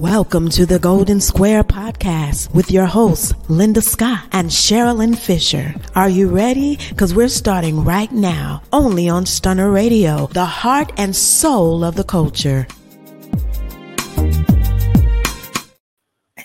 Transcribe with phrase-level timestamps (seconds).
[0.00, 5.74] Welcome to the Golden Square Podcast with your hosts, Linda Scott and Sharilyn Fisher.
[5.94, 6.78] Are you ready?
[6.88, 12.04] Because we're starting right now, only on Stunner Radio, the heart and soul of the
[12.04, 12.66] culture.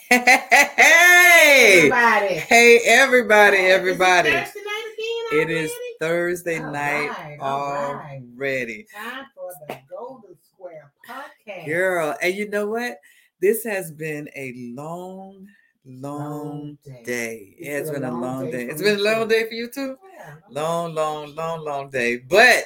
[0.09, 2.33] Hey, Everybody.
[2.35, 4.29] hey, everybody, Is it everybody.
[4.31, 4.83] Thursday night
[5.31, 5.71] again It is?
[5.99, 8.21] Thursday All night right, all right.
[8.35, 8.85] already.
[8.93, 11.65] Time for the Golden Square podcast.
[11.65, 12.99] Girl, and you know what?
[13.41, 15.47] This has been a long,
[15.85, 17.01] long Long day.
[17.05, 17.55] day.
[17.59, 18.65] It has been a long day.
[18.65, 19.97] for It's been a long day for you too?
[20.17, 20.35] Yeah.
[20.49, 22.17] Long, long, long, long day.
[22.17, 22.65] But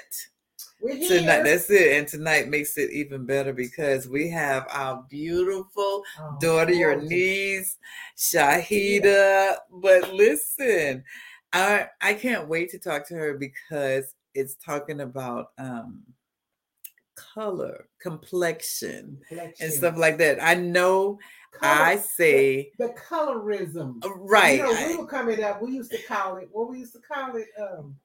[1.08, 1.98] tonight, that's it.
[1.98, 7.10] And tonight makes it even better because we have our beautiful Oh, daughter, your gorgeous.
[7.10, 7.78] niece,
[8.18, 9.56] Shahidah.
[9.72, 11.04] But listen,
[11.52, 16.04] I I can't wait to talk to her because it's talking about um
[17.40, 19.18] color, complexion,
[19.60, 20.44] and stuff like that.
[20.44, 21.20] I know
[21.52, 24.04] Color- I say the, the colorism.
[24.06, 24.58] uh, right.
[24.58, 25.62] You know, I, we were coming up.
[25.62, 26.50] We used to call it.
[26.52, 27.48] What we used to call it.
[27.60, 27.96] Um.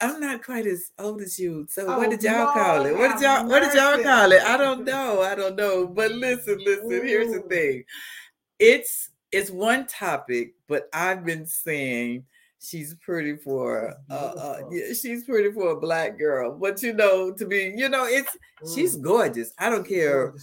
[0.00, 1.66] I'm not quite as old as you.
[1.68, 2.96] So Oh, what did y'all call it?
[2.96, 4.42] What did y'all what did y'all call it?
[4.42, 5.22] I don't know.
[5.22, 5.86] I don't know.
[5.88, 7.84] But listen, listen, here's the thing.
[8.60, 12.24] It's it's one topic, but I've been saying
[12.60, 16.56] she's pretty for She's uh, uh yeah, she's pretty for a black girl.
[16.58, 18.36] But you know, to be, you know, it's
[18.74, 19.02] she's Mm.
[19.02, 19.52] gorgeous.
[19.58, 20.34] I don't care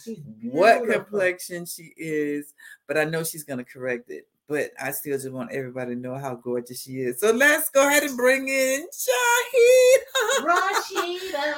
[0.43, 2.53] what complexion she is,
[2.88, 4.27] but I know she's gonna correct it.
[4.47, 7.19] But I still just want everybody to know how gorgeous she is.
[7.19, 9.97] So let's go ahead and bring in Shahid.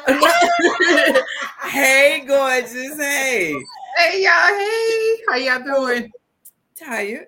[0.07, 1.21] Rashida.
[1.63, 2.97] hey, gorgeous.
[2.97, 3.53] Hey,
[3.97, 6.11] Hey y'all, hey, how y'all doing?
[6.79, 7.27] tired,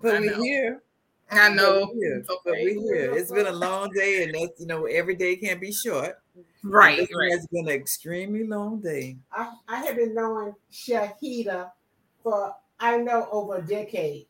[0.00, 0.82] but we're here.
[1.30, 1.90] I But know.
[1.92, 2.24] we're here.
[2.26, 2.76] But okay.
[2.76, 3.14] we're here.
[3.16, 6.18] It's been a long day, and that's you know every day can be short.
[6.62, 7.32] Right, This one right.
[7.32, 9.16] has been an extremely long day.
[9.32, 11.70] I, I have been knowing Shahidah
[12.22, 14.26] for I know over a decade.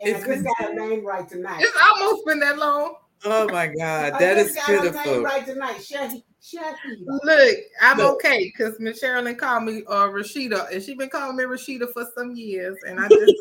[0.00, 1.62] And It's I just been- got her name right tonight.
[1.62, 2.96] It's almost been that long.
[3.24, 5.22] Oh my God, I that just is got her name beautiful.
[5.22, 5.76] right tonight.
[5.76, 7.06] Shahi- Shahidah.
[7.24, 8.14] Look, I'm Look.
[8.16, 12.06] okay because Miss Sharilyn called me uh Rashida, and she's been calling me Rashida for
[12.14, 13.32] some years, and I just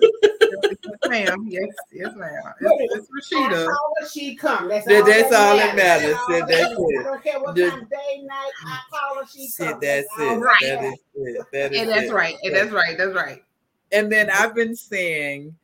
[0.64, 2.32] yes, ma'am, yes, yes, ma'am.
[2.60, 3.66] It's, it's As Rashida.
[3.68, 4.68] long as she come.
[4.70, 6.16] That's, That- all, that's that all that matters.
[6.16, 6.78] all That- that that's matters.
[6.80, 7.00] it.
[7.00, 8.52] I don't care what The- time, day, night.
[8.66, 9.28] I call her.
[9.32, 9.82] She Shit, comes.
[9.82, 10.38] that's all it.
[10.40, 10.56] Right.
[10.62, 11.00] That matters.
[11.16, 11.46] is it.
[11.52, 12.14] That is And that's it.
[12.14, 12.36] right.
[12.44, 12.98] And that's right.
[12.98, 13.44] That's right.
[13.92, 15.56] And then I've been saying,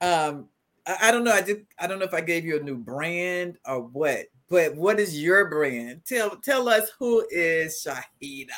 [0.00, 0.48] um,
[0.86, 1.32] I, I don't know.
[1.32, 1.66] I did.
[1.78, 4.26] I don't know if I gave you a new brand or what.
[4.50, 6.02] But what is your brand?
[6.06, 8.48] Tell tell us who is Shahidah.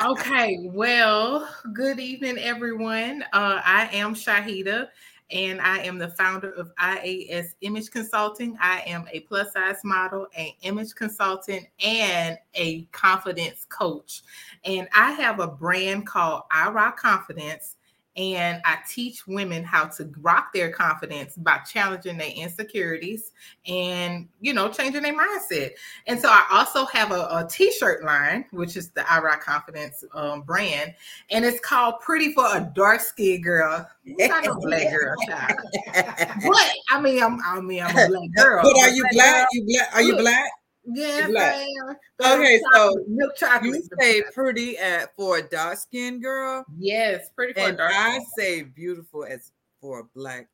[0.00, 3.24] Okay, well, good evening, everyone.
[3.32, 4.86] Uh, I am Shahidah,
[5.32, 8.56] and I am the founder of IAS Image Consulting.
[8.60, 14.22] I am a plus size model, an image consultant, and a confidence coach.
[14.64, 17.76] And I have a brand called I Rock Confidence.
[18.16, 23.32] And I teach women how to rock their confidence by challenging their insecurities
[23.66, 25.70] and, you know, changing their mindset.
[26.06, 30.04] And so I also have a, a t-shirt line, which is the I Rock Confidence
[30.14, 30.94] um, brand,
[31.30, 35.58] and it's called "Pretty for a Dark Skinned Girl." Not a black girl, child.
[35.94, 38.62] But I mean, I'm I mean, I'm a black girl.
[38.62, 39.48] But are you black?
[39.52, 39.94] You black?
[39.94, 40.50] Are you black?
[40.84, 41.54] Yes, black?
[41.54, 41.96] I am.
[42.18, 43.74] But Okay, so milk chocolate.
[43.74, 47.92] You say pretty at for a dark skinned girl, yes, pretty for a and dark.
[47.94, 48.26] I skin.
[48.36, 50.48] say beautiful as for a black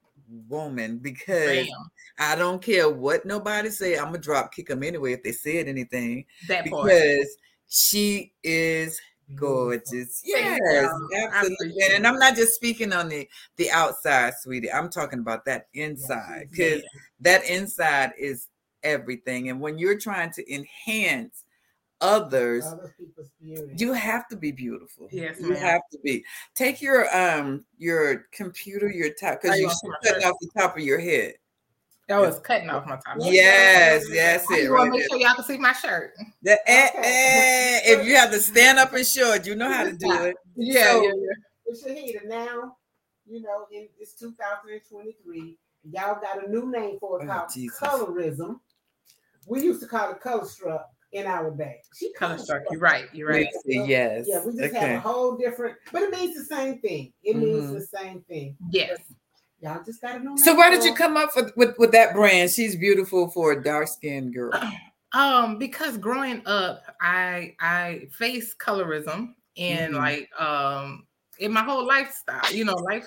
[0.49, 3.97] woman because Bam, I don't care what nobody say.
[3.97, 6.87] I'm gonna drop kick them anyway if they said anything that part.
[6.87, 7.37] because
[7.69, 9.00] she is
[9.34, 10.22] gorgeous.
[10.33, 11.28] Thank Yes, you.
[11.33, 11.95] Absolutely.
[11.95, 14.72] And I'm not just speaking on the the outside, sweetie.
[14.72, 16.83] I'm talking about that inside because
[17.21, 18.49] that inside is
[18.83, 19.49] everything.
[19.49, 21.44] And when you're trying to enhance
[22.00, 22.94] others, Other
[23.77, 25.09] you have to be beautiful.
[25.10, 25.57] Yes, you ma'am.
[25.57, 26.25] have to be.
[26.54, 30.83] Take your um your computer, your top, because you you're cutting off the top of
[30.83, 31.34] your head.
[32.09, 33.16] That was cutting off my top.
[33.19, 33.33] Yeah.
[33.33, 34.60] Yes, yes, I it.
[34.60, 35.09] just want Right to make there.
[35.10, 36.15] sure y'all can see my shirt.
[36.42, 37.01] The- eh, Okay.
[37.04, 40.10] eh, if you have to stand up and show it, you know how to do
[40.22, 40.36] it.
[40.57, 41.34] Yeah, So- yeah, yeah.
[41.71, 42.77] Shahidah, now,
[43.27, 45.59] you know, in it's 2023.
[45.91, 47.78] Y'all got a new name for it Oh, called Jesus.
[47.78, 48.59] colorism.
[49.48, 51.80] We used to call it color struck in our day.
[51.95, 52.62] She Color struck.
[52.71, 53.06] You're right.
[53.12, 53.48] You're right.
[53.65, 54.27] Yes.
[54.28, 57.12] Yeah, we just have a whole different, but it means the same thing.
[57.22, 57.74] It means Mhm.
[57.74, 58.56] the same thing.
[58.71, 58.98] Yes.
[59.60, 60.36] Y'all just got to know.
[60.36, 62.50] So where did you come up with, with with that brand?
[62.50, 64.53] She's beautiful for a dark skinned girl.
[65.12, 69.97] Um, because growing up, I I faced colorism and Mhm.
[69.97, 71.06] like um
[71.39, 73.04] in my whole lifestyle, you know, like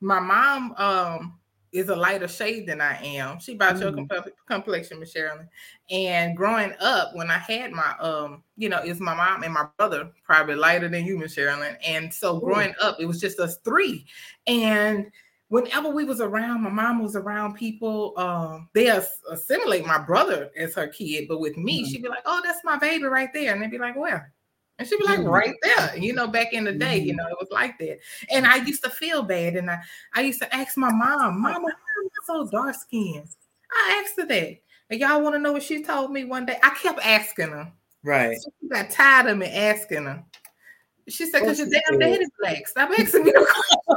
[0.00, 1.39] my mom um
[1.72, 3.38] is a lighter shade than I am.
[3.40, 3.80] She about Mhm.
[3.80, 5.48] your comp- complexion, Miss Sharilyn.
[5.90, 9.66] And growing up, when I had my um, you know, it's my mom and my
[9.78, 11.76] brother, probably lighter than you, Miss Sharilyn.
[11.86, 14.06] And so growing up, it was just us three.
[14.46, 15.10] And
[15.48, 20.50] whenever we was around, my mom was around people, um, they as- assimilate my brother
[20.56, 21.86] as her kid, but with me, Mhm.
[21.90, 23.52] she'd be like, Oh, that's my baby right there.
[23.52, 24.32] And they'd be like, Where?
[24.80, 25.30] And she'd be like, Mhm.
[25.30, 25.98] right there.
[25.98, 27.18] You know, back in the day, you Mhm.
[27.18, 27.98] know, it was like that.
[28.30, 29.56] And I used to feel bad.
[29.56, 29.78] And I,
[30.14, 33.28] I used to ask my mom, Mama, why am I so dark skinned?
[33.70, 34.56] I asked her that.
[34.88, 36.58] And y'all want to know what she told me one day?
[36.62, 37.70] I kept asking her.
[38.02, 38.40] Right.
[38.40, 40.24] So she got tired of me asking her.
[41.08, 42.00] She said, because your damn said?
[42.00, 42.66] daddy black.
[42.66, 43.32] Stop asking me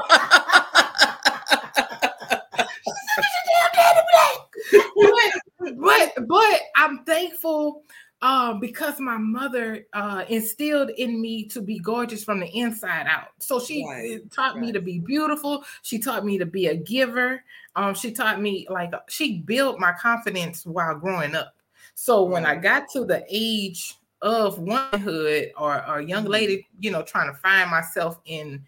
[4.95, 7.83] but, but but I'm thankful
[8.23, 13.27] um because my mother uh instilled in me to be gorgeous from the inside out.
[13.39, 15.63] So she Right, taught me to be beautiful.
[15.83, 17.43] She taught me to be a giver.
[17.75, 21.55] Um she taught me like she built my confidence while growing up.
[21.95, 27.03] So when I got to the age of womanhood or, a young lady, you know,
[27.03, 28.63] trying to find myself in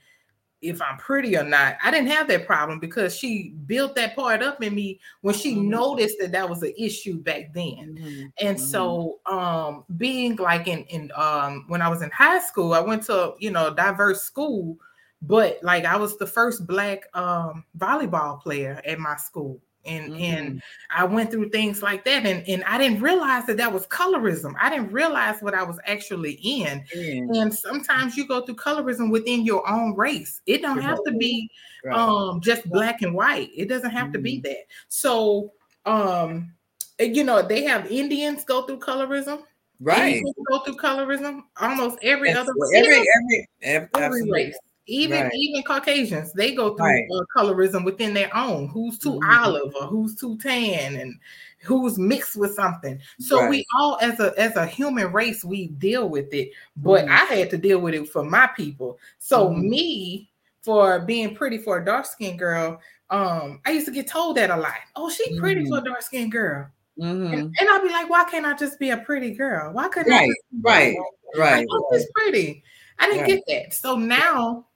[0.70, 1.76] if I'm pretty or not.
[1.84, 5.56] I didn't have that problem because she built that part up in me when she
[5.56, 5.68] Mhm.
[5.68, 7.92] noticed that that was an issue back then.
[7.98, 8.34] Mhm.
[8.42, 12.80] And so um being like in in um when I was in high school, I
[12.80, 14.78] went to, you know, a diverse school,
[15.22, 19.62] but like I was the first black um volleyball player at my school.
[19.86, 20.62] And and Mhm.
[20.90, 24.54] I went through things like that and and I didn't realize that that was colorism.
[24.60, 26.84] I didn't realize what I was actually in.
[26.96, 27.42] Yeah.
[27.42, 30.42] And sometimes you go through colorism within your own race.
[30.46, 31.50] It don't have to be
[31.84, 31.96] Right.
[31.96, 33.52] um just black and white.
[33.56, 34.66] It doesn't have to be that.
[34.88, 35.52] So
[35.86, 36.54] um
[37.00, 39.44] you know, they have Indians go through colorism.
[39.82, 40.16] right.
[40.16, 41.42] Asians go through colorism.
[41.60, 44.58] Almost every other every, every every every race.
[44.88, 45.34] Even Right.
[45.34, 47.06] even Caucasians, they go through Right.
[47.12, 48.68] uh, colorism within their own.
[48.70, 49.30] Who's too Mhm.
[49.30, 51.16] olive or who's too tan, and
[51.64, 53.00] who's mixed with something.
[53.20, 56.52] So we all, as a as a human race, we deal with it.
[56.78, 57.10] But Mhm.
[57.10, 59.00] I had to deal with it for my people.
[59.18, 59.56] So Mhm.
[59.56, 60.30] me,
[60.62, 62.80] for being pretty for a dark skinned girl,
[63.10, 64.76] um, I used to get told that a lot.
[64.96, 66.68] Oh, she pretty for a dark skinned girl,
[66.98, 67.34] Mhm.
[67.34, 69.74] and, and I'd be like, why can't I just be a pretty girl?
[69.74, 71.12] Why couldn't I Right, just be right, white?
[71.36, 71.60] right.
[71.60, 72.64] Like, oh, she's pretty.
[73.00, 73.28] I didn't Right.
[73.28, 73.74] get that.
[73.76, 74.68] So now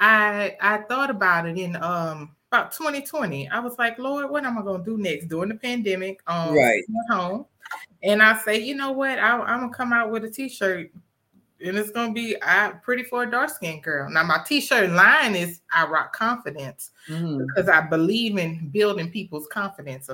[0.00, 3.48] I I thought about it in um about 2020.
[3.48, 6.20] I was like, Lord, what am I gonna do next during the pandemic?
[6.26, 6.82] Um Right.
[7.10, 7.46] at home.
[8.02, 9.18] And I say, you know what?
[9.18, 10.90] I, I'm gonna come out with a t-shirt
[11.64, 14.10] and it's gonna be I pretty for a dark skinned girl.
[14.10, 17.46] Now my t-shirt line is I rock confidence Mhm.
[17.46, 20.10] because I believe in building people's confidence.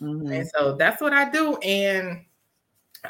[0.00, 0.32] Mhm.
[0.32, 1.56] And so that's what I do.
[1.58, 2.24] And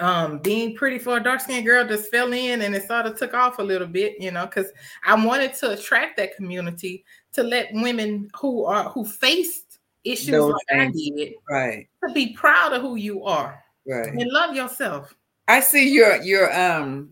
[0.00, 3.16] um being pretty for a dark skinned girl just fell in and it sort of
[3.18, 4.72] took off a little bit, you know, because
[5.04, 10.52] I wanted to attract that community to let women who are who faced issues Those
[10.52, 14.08] like I did Right, to be proud of who you are right.
[14.08, 15.14] and love yourself.
[15.48, 17.10] I see your your um.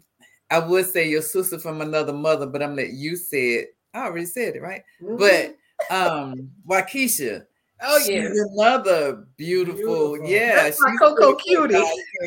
[0.50, 3.76] I would say your sister from another mother, but I'm let you say it.
[3.94, 4.82] I already said it, right?
[5.02, 5.18] Mhm.
[5.18, 5.56] But
[5.90, 7.46] um, Waukesha.
[7.82, 10.18] Oh she's another beautiful.
[10.18, 10.18] Beautiful.
[10.22, 11.84] Yeah, That's my she's Coco Cutie.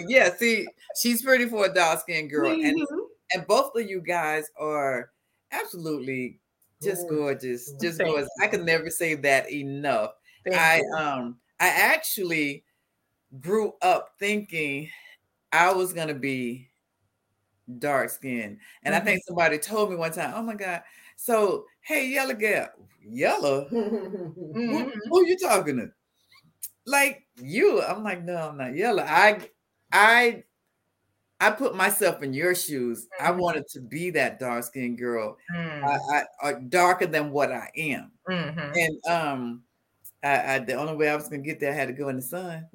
[0.07, 3.07] Yeah, see, she's pretty for a dark skinned girl, and Mhm.
[3.33, 5.11] and both of you guys are
[5.51, 6.39] absolutely
[6.81, 7.07] just Gorgeous.
[7.07, 8.29] gorgeous, just Thank gorgeous.
[8.41, 10.13] I can never say that enough.
[10.45, 10.97] Thank I you.
[10.97, 12.65] um I actually
[13.39, 14.89] grew up thinking
[15.53, 16.69] I was gonna be
[17.79, 18.59] dark skinned.
[18.83, 19.05] And I Mm-hmm.
[19.05, 20.83] think somebody told me one time, oh my God,
[21.15, 22.69] so hey, yellow girl,
[23.01, 23.72] yellow,
[24.67, 25.10] who, Mhm.
[25.10, 25.91] who you talking to?
[26.86, 27.81] Like you.
[27.81, 29.03] I'm like, no, I'm not yellow.
[29.03, 29.50] I
[29.91, 30.43] I
[31.39, 33.10] I put myself in your shoes.
[33.19, 33.39] I Mhm.
[33.39, 37.69] wanted to be that dark skinned girl, Mm, I, I, uh, darker than what I
[37.77, 38.12] am.
[38.27, 39.63] mhm, And um,
[40.24, 42.17] I, I the only way I was gonna get there, I had to go in
[42.17, 42.67] the sun.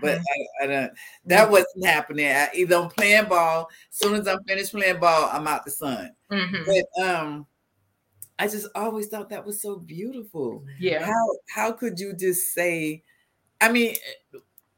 [0.00, 0.26] But mhm.
[0.60, 0.92] I, I don't.
[1.26, 2.26] That wasn't happening.
[2.28, 3.68] I, either I'm playing ball.
[3.90, 6.12] As soon as I'm finished playing ball, I'm out the sun.
[6.30, 6.64] Mhm.
[6.66, 7.46] But um,
[8.38, 10.64] I just always thought that was so beautiful.
[10.78, 11.04] Yeah.
[11.04, 13.02] How how could you just say?
[13.60, 13.96] I mean,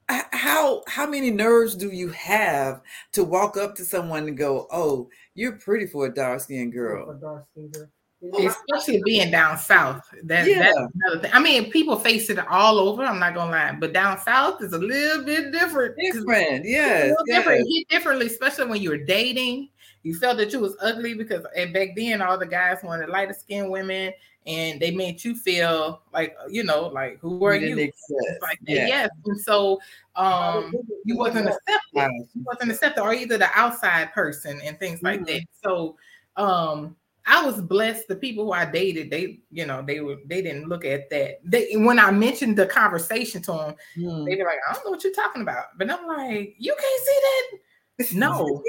[0.08, 2.80] how how many nerves do you have
[3.12, 7.12] to walk up to someone and go, "Oh, you're pretty for a dark skinned girl"?
[7.20, 7.88] dark skin girl.
[8.22, 10.02] You especially being down south.
[10.24, 10.58] That, Yeah.
[10.72, 11.30] That's another thing.
[11.32, 13.02] I mean, people face it all over.
[13.02, 15.96] I'm not gonna lie, but down south is a little bit different.
[15.96, 17.58] 'cause Different, it's yes, a little different.
[17.60, 17.66] yes.
[17.66, 19.70] It hit differently, especially when you're dating.
[20.02, 23.34] You felt that you was ugly because and back then all the guys wanted lighter
[23.34, 24.12] skinned women,
[24.46, 27.92] and they made you feel like you know, like who are didn't you?
[28.40, 28.86] Like Yeah.
[28.86, 29.10] yes.
[29.26, 29.80] And so
[30.16, 30.72] um
[31.04, 32.26] you wasn't accepted.
[32.34, 35.26] You wasn't accepted, or either the outside person and things like Mhm.
[35.26, 35.42] that.
[35.62, 35.96] So
[36.36, 38.08] um I was blessed.
[38.08, 41.40] The people who I dated, they, you know, they were they didn't look at that.
[41.44, 44.24] They when I mentioned the conversation to them, Hmm.
[44.24, 45.66] they were like, I don't know what you're talking about.
[45.76, 47.58] But I'm like, you can't see that.
[48.14, 48.62] No.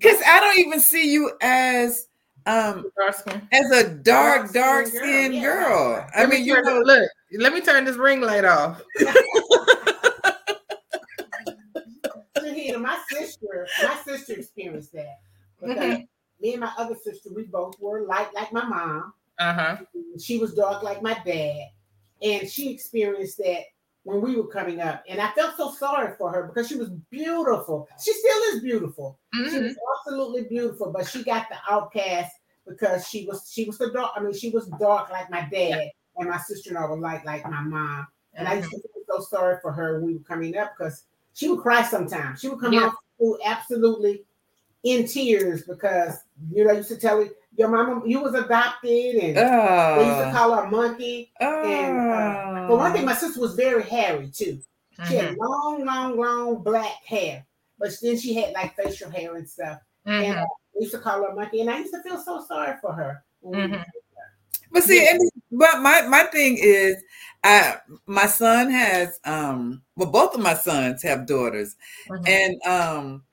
[0.00, 2.06] Because I don't even see you as
[2.46, 3.48] um Dark skin.
[3.52, 6.10] as a dark, Dark-skinned dark girl, yeah.
[6.14, 8.44] I Let me mean, you turn know, the- look, let me turn this ring light
[8.44, 8.82] off.
[12.78, 15.20] My sister, my sister experienced that.
[15.60, 16.08] Because Mhm.
[16.40, 19.12] me and my other sister, we both were light like my mom.
[19.38, 19.76] Uh-huh.
[20.18, 21.70] She was dark like my dad.
[22.22, 23.64] And she experienced that
[24.04, 25.04] when we were coming up.
[25.08, 27.88] And I felt so sorry for her because she was beautiful.
[28.02, 29.18] She still is beautiful.
[29.32, 29.62] She Mhm.
[29.62, 32.32] was absolutely beautiful, but she got the outcast
[32.66, 34.12] because she was she was the dark.
[34.16, 37.24] I mean, she was dark like my dad, and my sister and I were light
[37.24, 38.06] like my mom.
[38.34, 41.04] And I used to feel so sorry for her when we were coming up because
[41.34, 42.40] she would cry sometimes.
[42.40, 42.90] She would come Yeah.
[43.16, 44.24] school absolutely
[44.82, 47.28] in tears because you know I used to tell her
[47.60, 51.30] your mama you was adopted and they used to oh, call her a monkey.
[51.40, 54.58] And uh, for one thing, my sister was very hairy too.
[55.08, 55.36] She had Mhm.
[55.38, 57.44] long, long, long black hair,
[57.78, 59.78] but then she had like facial hair and stuff.
[60.06, 62.76] And uh, we used to call her monkey, and I used to feel so sorry
[62.80, 63.22] for her.
[63.42, 63.84] when we- Mhm.
[64.72, 65.10] But see, Yeah.
[65.12, 65.20] and,
[65.52, 67.02] but my my thing is,
[67.42, 71.76] I my son has um well both of my sons have daughters,
[72.26, 73.24] and um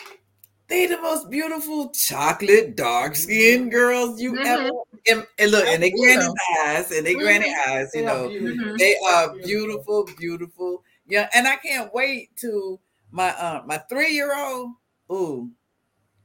[0.70, 3.22] they the most beautiful chocolate dark mm-hmm.
[3.22, 4.46] skinned girls you Mhm.
[4.46, 4.70] ever
[5.10, 6.36] and, and look and they You granny know.
[6.66, 7.22] eyes and they mm-hmm.
[7.24, 8.66] granny eyes, you They know beautiful.
[8.66, 8.76] Mm-hmm.
[8.78, 10.84] They are beautiful, beautiful.
[11.08, 12.80] Yeah, and I can't wait to
[13.12, 14.72] my um my three year old.
[15.12, 15.50] Ooh,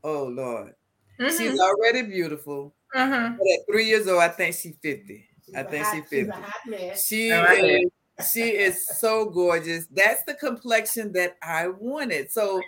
[0.03, 0.75] oh Lord,
[1.19, 2.75] she's already beautiful.
[2.93, 5.29] But at three years old, I think she's fifty.
[5.47, 6.41] She's I a think hot- she's she's a 50.
[6.43, 7.07] hot mess.
[7.07, 7.91] She I is
[8.33, 9.87] she is so gorgeous.
[9.87, 12.31] That's the complexion that I wanted.
[12.33, 12.61] So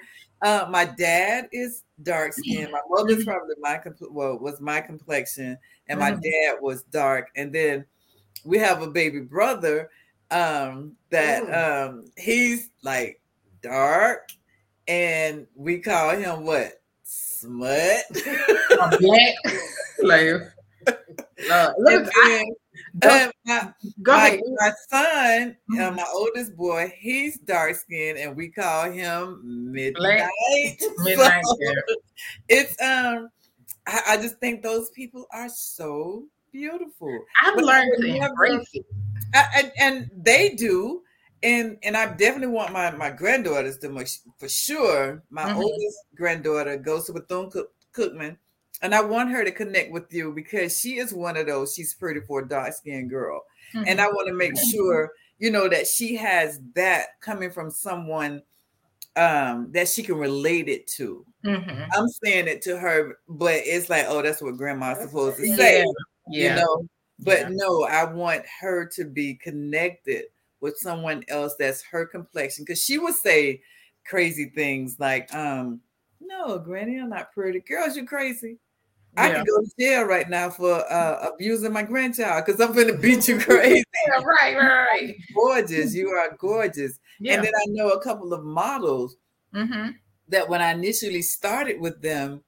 [0.45, 2.73] uh my dad is dark skinned.
[2.73, 3.25] My mother's Mhm.
[3.25, 5.59] probably my well was my complexion,
[5.89, 6.23] and my Mhm.
[6.23, 7.31] dad was dark.
[7.37, 7.87] And then
[8.45, 9.91] we have a baby brother
[10.31, 13.21] um that um he's like
[13.63, 14.31] dark
[14.89, 18.05] and we call him what smut
[18.81, 19.35] A black
[20.03, 20.29] like
[21.51, 22.57] uh, look, and
[23.03, 23.73] uh, my,
[24.03, 24.41] go my, ahead.
[24.59, 25.97] my son, uh, Mhm.
[25.97, 29.41] my oldest boy, he's dark skinned and we call him
[29.73, 30.31] midnight.
[30.99, 31.75] Midnight, So,
[32.49, 33.29] it's um
[33.87, 37.25] I, I just think those people are so beautiful.
[37.43, 38.87] I've But learned to embrace it.
[39.35, 41.03] I, and, and they do.
[41.43, 45.23] And and I definitely want my my granddaughters to much for sure.
[45.29, 45.57] My Mhm.
[45.57, 48.39] oldest granddaughter goes to Bethune Cook, Cookman,
[48.83, 51.75] and I want her to connect with you because she is one of those.
[51.75, 53.43] She's pretty for a dark skinned girl,
[53.75, 58.43] and I want to make sure you know that she has that coming from someone
[59.17, 61.25] um that she can relate it to.
[61.45, 61.89] Mhm.
[61.93, 65.79] I'm saying it to her, but it's like, oh, that's what grandma's supposed to say
[65.79, 65.85] Yeah.
[66.29, 66.49] Yeah.
[66.57, 66.89] you know
[67.21, 67.49] but Yeah.
[67.53, 70.25] no i want her to be connected
[70.61, 73.61] with someone else that's her complexion because she would say
[74.07, 75.81] crazy things like um
[76.21, 78.59] no granny i'm not pretty girls you crazy
[79.17, 79.39] i Yeah.
[79.39, 83.27] could go to jail right now for uh, abusing my grandchild because i'm gonna beat
[83.29, 85.17] you crazy Yeah, right, right, right.
[85.35, 87.35] gorgeous you are gorgeous Yeah.
[87.35, 89.17] and then i know a couple of models
[89.55, 89.91] mm-hmm.
[90.29, 92.43] that when I initially started with them,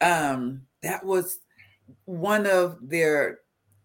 [0.00, 1.38] um, that was
[2.04, 3.40] one of their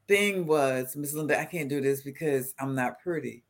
[0.07, 3.43] thing was Miss Linda, I can't do this because I'm not pretty.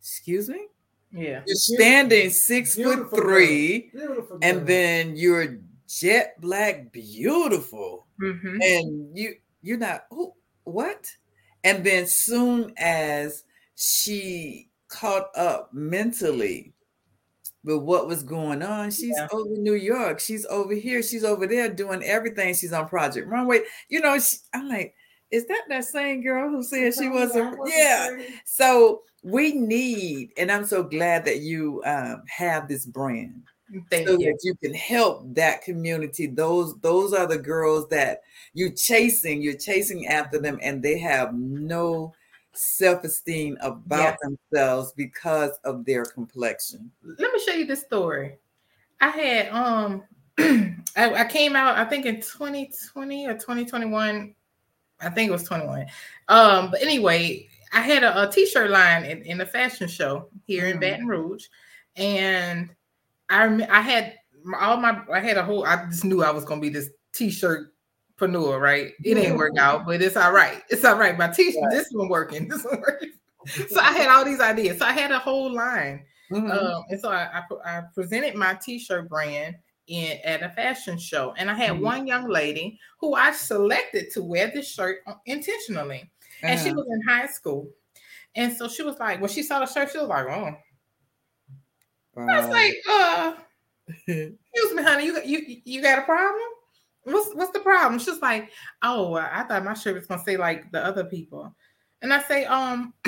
[0.00, 0.66] Excuse me?
[1.12, 1.42] Yeah.
[1.46, 3.92] You're standing six Beautiful foot three,
[4.42, 8.62] and then you're jet black, beautiful, Mm-hmm.
[8.62, 10.32] and you you're not who
[10.64, 11.10] what?
[11.64, 13.44] And then soon as
[13.76, 16.72] she caught up mentally
[17.64, 19.28] with what was going on, she's Yeah.
[19.32, 22.54] over New York, she's over here, she's over there doing everything.
[22.54, 23.62] She's on Project Runway.
[23.88, 24.94] You know, she, I'm like,
[25.30, 27.58] is that that same girl who said she Oh, wasn't?
[27.66, 28.18] Yeah.
[28.44, 33.42] So we need, and I'm so glad that you um, have this brand
[33.90, 34.26] Thank so you.
[34.26, 36.26] that you can help that community.
[36.26, 39.42] Those those are the girls that you're chasing.
[39.42, 42.12] You're chasing after them, and they have no
[42.52, 46.90] self-esteem about themselves because of their complexion.
[47.02, 48.36] Let me show you this story.
[49.00, 50.02] I had um
[50.96, 54.34] I, I came out, I think in 2020 or 2021.
[55.00, 55.86] I think it was 21.
[56.28, 60.66] Um, but anyway, I had a, a t-shirt line in, in a fashion show here
[60.66, 60.80] in Mhm.
[60.80, 61.46] Baton Rouge,
[61.96, 62.70] and
[63.30, 64.14] I I had
[64.60, 67.72] all my I had a whole I just knew I was gonna be this t-shirt
[68.18, 68.92] preneur, right?
[69.04, 70.62] It ain't work out, but it's all right.
[70.70, 71.16] It's all right.
[71.18, 73.10] My t-shirt, this one working, this one working.
[73.68, 74.78] so I had all these ideas.
[74.78, 76.04] So I had a whole line.
[76.30, 76.50] Mhm.
[76.50, 79.56] Um, and so I, I, I presented my t-shirt brand
[79.88, 81.80] in at a fashion show, and I had Mhm.
[81.80, 86.10] one young lady who I selected to wear this shirt uh, intentionally,
[86.42, 86.76] and she Uh-huh.
[86.78, 87.68] was in high school,
[88.36, 90.56] and so she was like, when she saw the shirt, she was like, "Oh,"
[92.16, 93.34] I was like, "Uh."
[94.06, 96.48] excuse me, honey, you you you got a problem?
[97.04, 97.98] What's what's the problem?
[97.98, 98.50] She's like,
[98.82, 101.54] oh, I thought my shirt was gonna say like the other people,
[102.00, 102.94] and I say, um,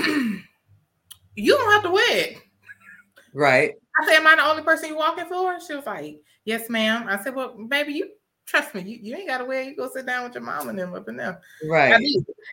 [1.35, 2.39] you don't have to wear it.
[3.33, 3.73] right.
[3.99, 5.59] I say, am I the only person you walking for?
[5.67, 7.07] She was like, yes, ma'am.
[7.09, 8.11] I said, well, baby, you
[8.47, 9.63] trust me, you, you ain't gotta wear.
[9.63, 11.41] You go sit down with your mom and them up in there.
[11.65, 12.05] I Right.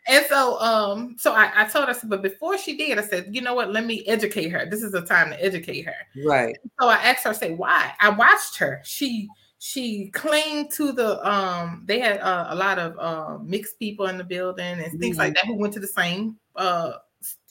[0.08, 3.42] And so, um, so I, I told her, but before she did, I said, you
[3.42, 3.72] know what?
[3.72, 4.66] Let me educate her.
[4.66, 5.96] This is the time to educate her.
[6.26, 6.58] Right.
[6.82, 7.94] So I asked her, I say, why?
[8.00, 8.82] I watched her.
[8.84, 11.84] She she clinged to the um.
[11.86, 15.36] They had uh, a lot of uh, mixed people in the building and things like
[15.36, 16.94] that who went to the same uh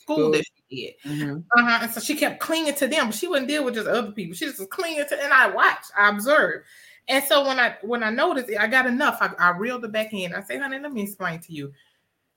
[0.03, 1.11] school that she did.
[1.11, 1.43] Mhm.
[1.57, 1.79] Uh-huh.
[1.81, 4.35] And so she kept clinging to them, but she wouldn't deal with just other people.
[4.35, 6.65] She just was clinging to, and I watched, I observed.
[7.07, 9.17] And so when I when I noticed it, I got enough.
[9.21, 10.33] I, I reeled it back in.
[10.33, 11.73] I say, honey, let me explain to you.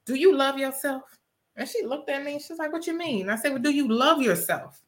[0.07, 1.03] Do you love yourself?
[1.57, 2.39] And she looked at me.
[2.39, 3.29] She's like, What you mean?
[3.31, 4.81] I said, Well, do you love yourself?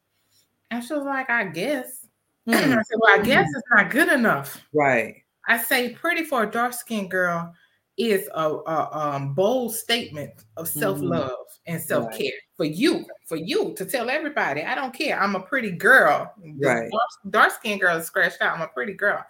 [0.71, 2.05] And she was like, I guess.
[2.49, 2.55] Hmm.
[2.55, 4.65] I said, Well, I guess it's not good enough.
[4.73, 5.23] Right.
[5.47, 7.53] I say, pretty for a dark skinned girl
[7.97, 11.35] is a, a um, bold statement of self love
[11.67, 15.21] and self care for you, for you to tell everybody, I don't care.
[15.21, 16.33] I'm a pretty girl.
[16.57, 16.89] Right.
[17.29, 18.55] Dark skinned girl is scratched out.
[18.55, 19.23] I'm a pretty girl.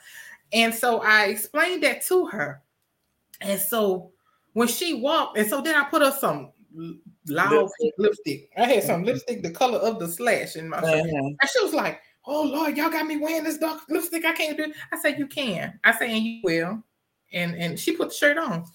[0.53, 2.61] And so I explained that to her.
[3.41, 4.11] And so
[4.53, 6.51] when she walked, and so then I put her some
[7.27, 7.93] loud Lipstick.
[7.97, 8.49] lipstick.
[8.57, 11.05] I had some lipstick the color of the slash in my shirt.
[11.05, 11.27] Uh-huh.
[11.41, 14.25] And she was like, Oh Lord, y'all got me wearing this dark lipstick.
[14.25, 14.75] I can't do it.
[14.91, 15.79] I said, You can.
[15.83, 16.83] I said, and you will.
[17.31, 18.65] And and she put the shirt on.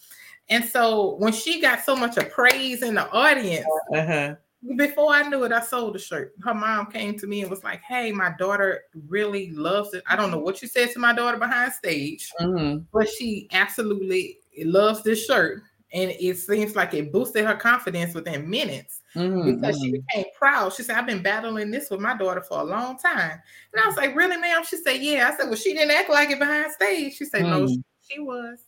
[0.49, 4.35] And so when she got so much of praise in the audience, Uh-huh.
[4.76, 6.35] Before I knew it, I sold the shirt.
[6.42, 10.02] Her mom came to me and was like, Hey, my daughter really loves it.
[10.06, 12.85] I don't know what you said to my daughter behind stage, Mhm.
[12.92, 15.62] but she absolutely loves this shirt.
[15.92, 19.44] And it seems like it boosted her confidence within minutes Mhm.
[19.44, 20.07] because she Mhm.
[20.09, 20.72] became proud.
[20.72, 23.40] She said, I've been battling this with my daughter for a long time.
[23.72, 24.64] And I was like, Really, ma'am?
[24.64, 25.29] She said, Yeah.
[25.33, 27.14] I said, Well, she didn't act like it behind stage.
[27.14, 28.59] She said, No, she, she was.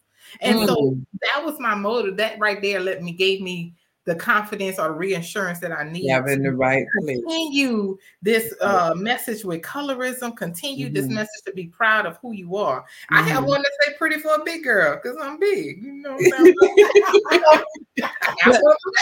[0.40, 1.06] And so Mhm.
[1.22, 2.16] that was my motive.
[2.18, 3.74] That right there let me gave me
[4.06, 7.18] the confidence or reassurance that I need have in the right place.
[7.24, 11.14] continue this uh, message with colorism, continue this Mhm.
[11.14, 12.84] message to be proud of who you are.
[13.10, 13.48] I have Mhm.
[13.48, 15.82] one to say pretty for a big girl because I'm big.
[15.82, 16.88] You know what I'm saying?
[17.30, 17.64] I want
[17.96, 18.12] that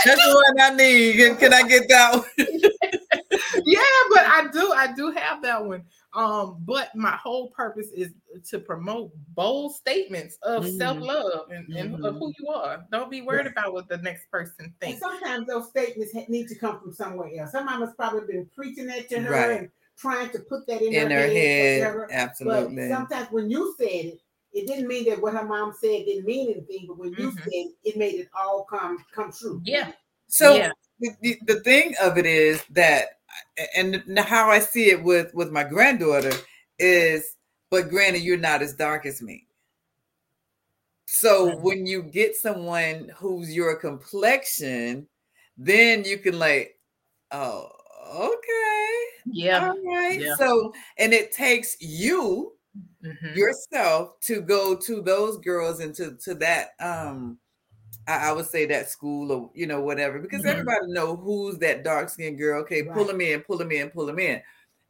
[0.07, 1.17] That's the one I need.
[1.17, 2.25] Can- Can I get that one?
[3.67, 5.83] yeah, but I do, I do have that one.
[6.15, 8.13] Um, but my whole purpose is
[8.51, 10.79] to promote bold statements of Mhm.
[10.79, 12.19] self-love and, and of Mhm.
[12.19, 12.87] who you are.
[12.93, 15.01] Don't be worried about what the next person And thinks.
[15.01, 17.53] sometimes those statements ha- need to come from somewhere else.
[17.53, 19.61] Her mama's probably been preaching that to her Right.
[19.63, 21.79] and trying to put that in, In her, her head.
[21.81, 22.09] whatever.
[22.13, 22.89] Absolutely.
[22.89, 24.21] But sometimes when you said it,
[24.53, 26.87] it didn't mean that what her mom said didn't mean anything.
[26.87, 27.39] But when you Mhm.
[27.39, 29.61] said it, it made it all come come true.
[29.65, 29.93] Yeah.
[30.29, 30.71] So Yeah.
[31.01, 33.19] the, the, the thing of it is that,
[33.77, 36.33] and how I see it with with my granddaughter
[36.79, 37.37] is,
[37.71, 39.47] but granny, you're not as dark as me.
[41.07, 41.59] So Right.
[41.59, 45.09] when you get someone who's your complexion,
[45.57, 46.81] then you can like,
[47.31, 47.69] oh,
[48.17, 49.61] okay, Yeah.
[49.61, 50.21] all right.
[50.21, 50.37] Yeah.
[50.39, 52.57] So, and it takes you
[53.03, 53.55] Mhm.
[53.71, 57.39] yourself to go to those girls and to to that um
[58.07, 60.51] I, I would say that school or you know whatever because Mhm.
[60.51, 64.07] everybody know who's that dark skinned girl okay pull them in pull them in pull
[64.07, 64.43] them in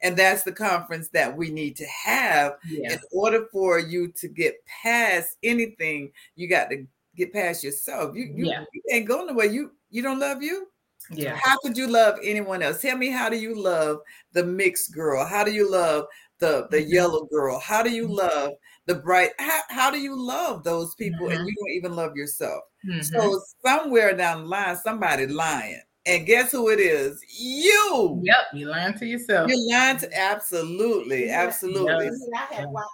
[0.02, 2.94] and that's the conference that we need to have Yeah.
[2.94, 8.24] in order for you to get past anything you got to get past yourself you
[8.34, 8.64] you, Yeah.
[8.72, 10.68] you ain't going nowhere you you don't love you
[11.10, 11.36] Yeah.
[11.42, 12.80] how could you love anyone else?
[12.80, 14.00] Tell me how do you love
[14.32, 15.24] the mixed girl?
[15.26, 16.06] How do you love
[16.38, 16.90] the the Mhm.
[16.92, 17.58] yellow girl?
[17.58, 18.16] How do you Mhm.
[18.16, 18.52] love
[18.86, 19.30] the bright?
[19.38, 21.34] How, how do you love those people Mhm.
[21.36, 22.64] and you don't even love yourself?
[22.86, 23.04] Mhm.
[23.04, 27.22] So somewhere down the line, somebody lying, and guess who it is?
[27.38, 28.20] You.
[28.24, 28.36] Yep.
[28.54, 29.48] You lying to yourself.
[29.48, 31.42] You're lying to absolutely, Yeah.
[31.42, 32.06] absolutely.
[32.06, 32.10] Yeah.
[32.10, 32.88] And I have watched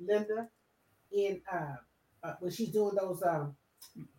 [0.00, 0.48] Linda
[1.12, 1.76] in uh,
[2.22, 3.54] uh when she's doing those um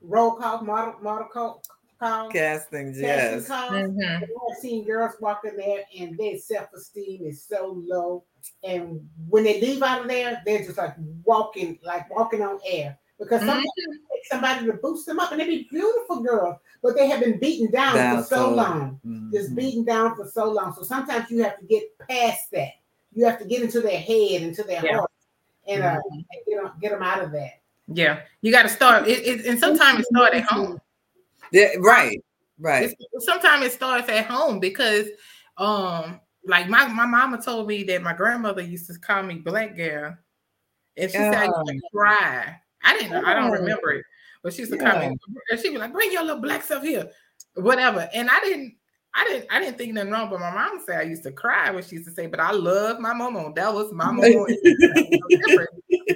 [0.01, 1.63] roll call model model call
[1.99, 2.31] calls.
[2.31, 3.47] Castings, casting yes.
[3.47, 3.71] calls.
[3.71, 4.21] Mhm.
[4.23, 8.23] I've seen girls walk in there and their self-esteem is so low.
[8.63, 12.97] And when they leave out of there, they're just like walking, like walking on air.
[13.17, 13.47] Because Mm-hmm.
[13.49, 17.07] sometimes it takes somebody to boost them up, and they be beautiful girls, but they
[17.07, 18.99] have been beaten down, Down for so so- long.
[19.33, 19.55] Just Mhm.
[19.55, 20.73] beaten down for so long.
[20.73, 22.73] So sometimes you have to get past that.
[23.13, 24.97] You have to get into their head, into their Yeah.
[24.97, 25.11] heart,
[25.67, 26.15] and uh, Mm-hmm.
[26.15, 27.59] and get them get them out of that.
[27.87, 28.21] Yeah.
[28.41, 29.07] You got to start.
[29.07, 30.81] It, it, and sometimes it starts at home.
[31.51, 32.23] Yeah, right,
[32.59, 32.95] right.
[33.19, 35.07] sometimes it starts at home because
[35.57, 39.75] um like my, my mama told me that my grandmother used to call me black
[39.75, 40.15] girl
[40.97, 42.59] and she said I used to cry.
[42.83, 43.25] I didn't.
[43.25, 44.05] I don't remember it,
[44.45, 45.17] but she used to come in
[45.49, 47.09] and she was like, "Bring your little black stuff here,"
[47.55, 48.07] whatever.
[48.13, 48.75] And I didn't.
[49.17, 51.71] I didn't I didn't think nothing wrong, but my mom said I used to cry
[51.71, 53.51] when she used to say, but I love my mama.
[53.55, 54.27] That was my mama.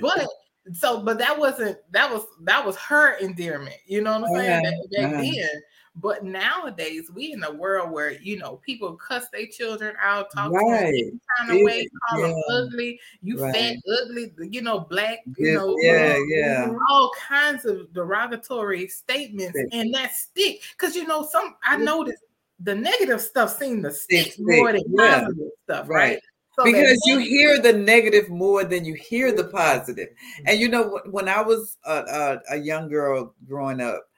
[0.01, 0.27] but
[0.73, 4.63] so but that wasn't that was that was her endearment, you know what I'm saying?
[4.63, 5.21] Back, back uh-huh.
[5.21, 5.61] then.
[6.01, 10.51] But nowadays, we in a world where you know people cuss their children out, talk
[10.51, 10.91] right.
[10.91, 12.27] to them kind of way, call yeah.
[12.27, 13.55] them ugly, you right.
[13.55, 19.93] fat, ugly, you know, black, you know, yeah, yeah, all kinds of derogatory statements, and
[19.93, 20.61] that stick.
[20.71, 22.23] Because you know, some I noticed
[22.59, 26.11] the negative stuff seemed to stick more than positive stuff, right?
[26.11, 26.19] right?
[26.55, 30.09] So because you hear the negative more than you hear the positive.
[30.09, 30.47] Mm-hmm.
[30.47, 34.09] And you know, when I was a, a, a young girl growing up,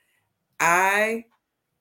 [0.60, 1.26] I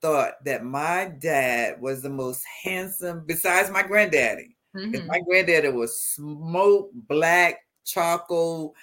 [0.00, 4.56] thought that my dad was the most handsome, besides my granddaddy.
[4.74, 5.06] Mm-hmm.
[5.06, 8.74] My granddaddy was smoke black, charcoal,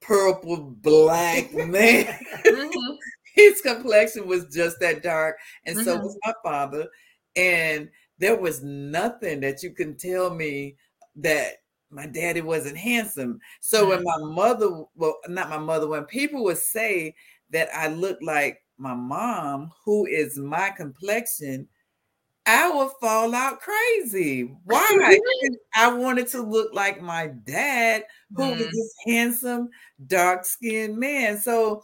[0.00, 2.06] purple, black man.
[2.06, 2.94] mm-hmm.
[3.34, 5.84] His complexion was just that dark, and mm-hmm.
[5.84, 6.86] so was my father.
[7.34, 10.76] And there was nothing that you can tell me
[11.16, 11.54] that
[11.90, 13.40] my daddy wasn't handsome.
[13.60, 14.28] So when mm-hmm.
[14.28, 17.14] my mother, well, not my mother, when people would say
[17.50, 21.68] that I looked like my mom, who is my complexion,
[22.46, 24.54] I would fall out crazy.
[24.64, 25.18] Why?
[25.74, 28.58] I wanted to look like my dad, who mm.
[28.58, 29.70] was this handsome,
[30.06, 31.38] dark skinned man.
[31.38, 31.82] So,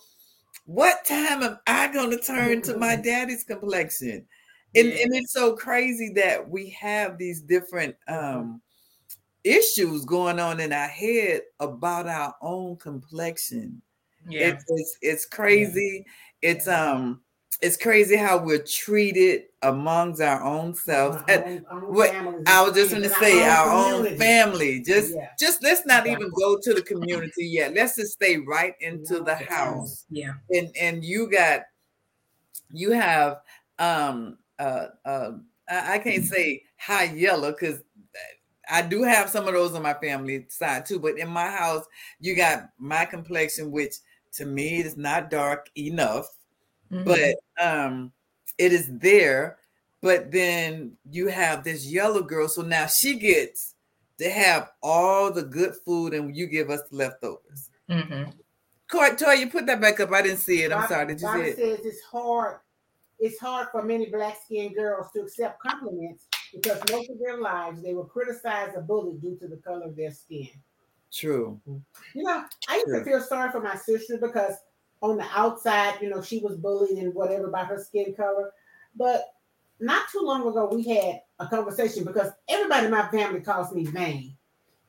[0.66, 4.26] what time am I going to turn to my daddy's complexion?
[4.74, 5.03] And, yeah.
[5.03, 8.61] and it's so crazy that we have these different um,
[9.42, 13.83] issues going on in our head about our own complexion.
[14.29, 14.48] Yeah.
[14.48, 16.05] It's, it's, it's crazy.
[16.42, 16.50] Yeah.
[16.50, 17.20] It's um
[17.62, 21.22] it's crazy how we're treated amongst our own selves.
[21.29, 22.14] Our own, our what
[22.46, 24.81] I was just going to say, our, our own family.
[24.81, 25.29] Just, yeah.
[25.38, 27.74] just let's not even go to the community yet.
[27.74, 30.07] Let's just stay right into the house.
[30.09, 31.62] Yeah, and and you got,
[32.70, 33.40] you have,
[33.79, 35.33] um, uh, uh,
[35.68, 37.83] I, I can't say high yellow because
[38.70, 41.85] I do have some of those on my family side too, but in my house,
[42.20, 43.96] you got my complexion, which
[44.34, 46.26] to me it is not dark enough,
[46.90, 47.04] mm-hmm.
[47.04, 48.12] but um,
[48.58, 49.58] it is there.
[50.02, 53.74] But then you have this yellow girl, so now she gets
[54.18, 57.70] to have all the good food, and you give us the leftovers.
[57.90, 58.30] Mm-hmm.
[58.90, 60.10] Court, Toy, you put that back up.
[60.12, 60.72] I didn't see it.
[60.72, 61.06] I'm sorry.
[61.06, 61.56] Did you see it?
[61.56, 62.60] says it's hard.
[63.18, 67.82] It's hard for many black skinned girls to accept compliments because most of their lives
[67.82, 70.48] they were criticized or bullied due to the color of their skin.
[71.12, 71.61] True.
[72.14, 72.99] You know, I used True.
[72.99, 74.55] to feel sorry for my sister because
[75.03, 78.53] on the outside, you know, she was bullied and whatever by her skin color.
[78.96, 79.35] But
[79.81, 83.85] not too long ago, we had a conversation because everybody in my family calls me
[83.85, 84.37] vain.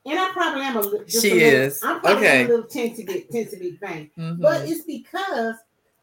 [0.04, 1.06] And I probably am a little.
[1.06, 1.80] She a little, is.
[1.82, 2.44] I'm probably okay.
[2.44, 4.42] a little tend to get tend to be vain, mm-hmm.
[4.42, 5.54] but it's because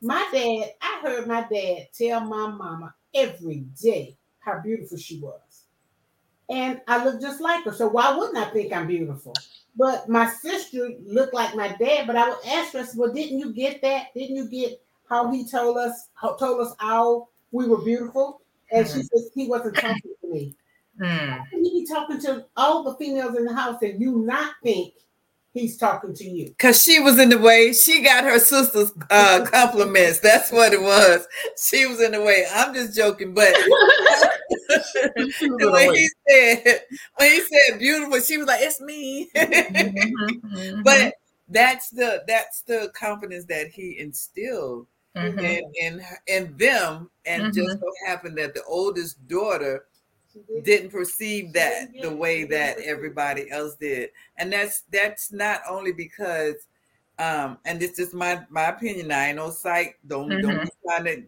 [0.02, 0.72] my dad.
[0.82, 5.66] I heard my dad tell my mama every day how beautiful she was
[6.50, 7.74] and I look just like her.
[7.74, 9.34] So why wouldn't I think I'm beautiful?
[9.76, 12.08] But my sister looked like my dad.
[12.08, 14.08] But I would ask her, "Well, didn't you get that?
[14.16, 18.86] Didn't you get how he told us how told us how we were beautiful?" And
[18.86, 18.94] mm.
[18.94, 20.56] she says he wasn't talking to me.
[21.00, 21.44] Mm.
[21.52, 24.96] he be talking to all the females in the house and you not think
[25.54, 26.54] he's talking to you.
[26.60, 27.72] Cause she was in the way.
[27.72, 30.20] She got her sister's uh, compliments.
[30.20, 31.26] That's what it was.
[31.58, 32.46] She was in the way.
[32.54, 33.54] I'm just joking, but
[34.50, 36.82] when he said
[37.16, 40.82] when he said beautiful, she was like, "It's me." mm-hmm, mm-hmm.
[40.84, 41.16] But
[41.48, 45.40] that's the that's the confidence that he instilled mm-hmm.
[45.40, 47.80] in, in in them, and just mm-hmm.
[47.80, 49.86] so happened that the oldest daughter
[50.64, 56.68] didn't perceive that the way that everybody else did and that's that's not only because
[57.18, 60.48] um and this is my my opinion i ain't no psych don't mm-hmm.
[60.48, 61.24] don't be trying to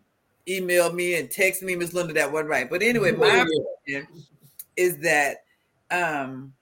[0.48, 3.46] email me and text me miss linda that wasn't right but anyway my
[3.86, 4.08] opinion
[4.76, 5.44] is that
[5.92, 6.54] um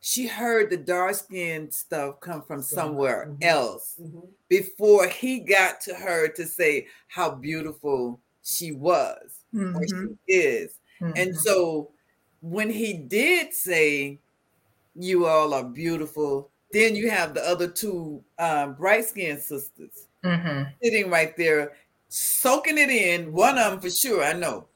[0.00, 3.42] she heard the dark skin stuff come from somewhere mm-hmm.
[3.42, 4.20] else mm-hmm.
[4.48, 10.12] before he got to her to say how beautiful she was or she mm-hmm.
[10.26, 11.12] is Mm-hmm.
[11.16, 11.90] And so
[12.40, 14.18] when he did say,
[14.94, 20.70] You all are beautiful, then you have the other two um, bright skinned sisters mm-hmm.
[20.82, 21.72] sitting right there,
[22.08, 23.32] soaking it in.
[23.32, 24.66] One of them for sure, I know,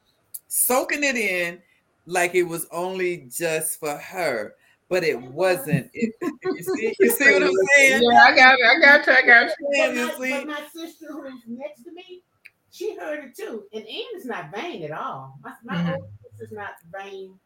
[0.49, 1.61] soaking it in
[2.07, 4.55] like it was only just for her.
[4.89, 5.91] But it wasn't.
[5.95, 8.03] It, you, see, you see what I'm saying?
[8.03, 8.67] Yeah, I got it.
[8.67, 9.13] I got you.
[9.15, 10.15] I got you.
[10.19, 12.23] But my, but my sister who's next to me,
[12.71, 13.65] she heard it too.
[13.73, 15.39] And Anne is not vain at all.
[15.43, 15.93] My, my mm-hmm.
[15.93, 17.39] older sister's not vain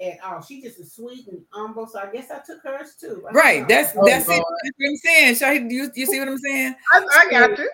[0.00, 0.42] at all.
[0.42, 1.86] She just is sweet and humble.
[1.86, 3.24] So I guess I took hers too.
[3.28, 3.58] I Right.
[3.60, 3.74] don't know.
[3.76, 4.28] That's Oh, that's, it.
[4.28, 4.40] That's
[4.78, 5.34] what I'm saying.
[5.34, 6.74] Shahid, you you see what I'm saying?
[6.92, 7.70] I, I got you.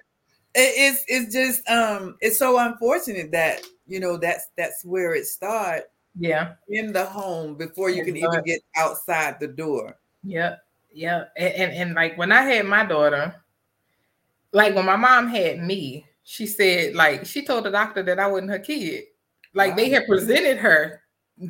[0.54, 5.26] It- it's it's just um it's so unfortunate that you know that's that's where it
[5.26, 5.86] starts
[6.18, 6.54] Yeah.
[6.68, 9.96] in the home before you can even get outside the door.
[10.22, 10.56] Yeah,
[10.92, 13.34] yeah, and, and and like when I had my daughter,
[14.52, 18.26] like when my mom had me, she said like she told the doctor that I
[18.26, 19.04] wasn't her kid.
[19.54, 21.02] Like they had presented her,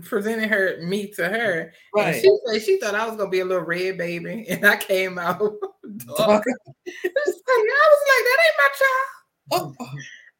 [0.05, 2.21] presented her me to her, and Right.
[2.21, 5.19] she said she thought I was gonna be a little red baby, and I came
[5.19, 5.41] out.
[5.87, 9.09] It's like, I was like, that ain't my child.
[9.53, 9.91] Oh, oh.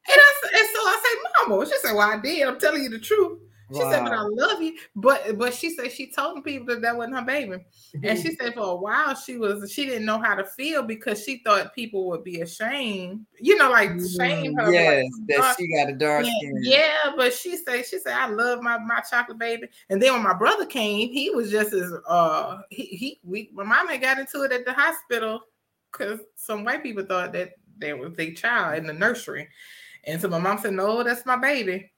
[0.07, 1.67] And I and so I said, Mama.
[1.67, 2.47] She said, Well, I did.
[2.47, 3.39] I'm telling you the truth.
[3.73, 4.77] She said, but I love you.
[4.95, 7.65] But but she said she told people that that wasn't her baby.
[8.03, 11.25] And she said for a while she was she didn't know how to feel because
[11.25, 14.71] she thought people would be ashamed, you know, like shame her.
[14.71, 18.13] Mm, yes, like, that she got a dark skin." Yeah, but she said she said
[18.13, 19.69] I love my my chocolate baby.
[19.89, 23.65] And then when my brother came, he was just as uh he, he we my
[23.65, 25.41] mom had got into it at the hospital
[25.91, 29.49] because some white people thought that there was their child in the nursery.
[30.07, 31.91] And so my mom said, No, that's my baby.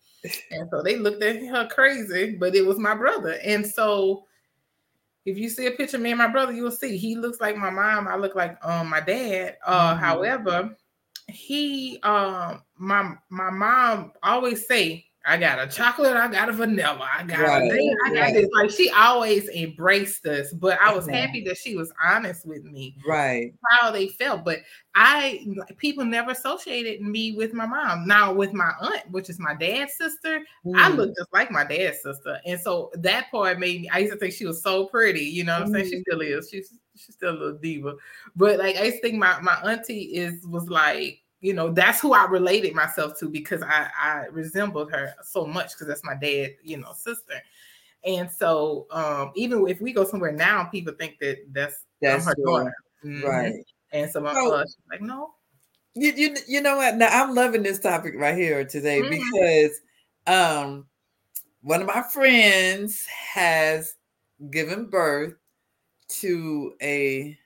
[0.50, 3.38] And so they looked at her crazy, but it was my brother.
[3.44, 4.24] And so
[5.24, 7.40] if you see a picture of me and my brother, you will see he looks
[7.40, 8.07] like my mom.
[8.09, 9.59] I look like um my dad.
[9.66, 9.98] Uh Mhm.
[9.98, 10.76] however,
[11.29, 17.09] he um my my mom always say I got a chocolate, I got a vanilla,
[17.12, 18.33] I got Right, a this, I got right.
[18.33, 18.49] this.
[18.55, 22.97] Like she always embraced us, but I was happy that she was honest with me
[23.07, 23.53] Right.
[23.71, 24.45] how they felt.
[24.45, 24.61] But
[24.95, 25.45] I
[25.79, 28.07] people never associated me with my mom.
[28.07, 30.41] Now with my aunt, which is my dad's sister,
[30.75, 30.97] I Mm.
[30.97, 32.39] look just like my dad's sister.
[32.47, 35.45] And so that part made me I used to think she was so pretty, you
[35.45, 35.87] know what I'm saying?
[35.87, 36.03] She Mhm.
[36.03, 36.49] still is.
[36.51, 37.95] She's she's still a little diva.
[38.37, 42.00] But like I used to think my, my auntie is was like, you know, that's
[42.00, 46.16] who I related myself to because I, I resembled her so much because that's my
[46.16, 47.40] dad, you know, sister.
[48.04, 52.30] And so um even if we go somewhere now, people think that that's, That's I'm
[52.30, 52.74] her daughter.
[53.04, 53.22] Mhm.
[53.22, 53.54] Right.
[53.92, 55.35] And so my So- uh, like, no.
[55.94, 56.96] You, you you know what?
[56.96, 59.11] Now I'm loving this topic right here today Mhm.
[59.11, 59.80] because
[60.26, 60.87] um
[61.62, 63.94] one of my friends has
[64.50, 65.35] given birth
[66.20, 67.38] to a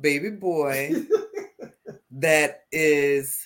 [0.00, 0.92] baby boy
[2.20, 3.44] that is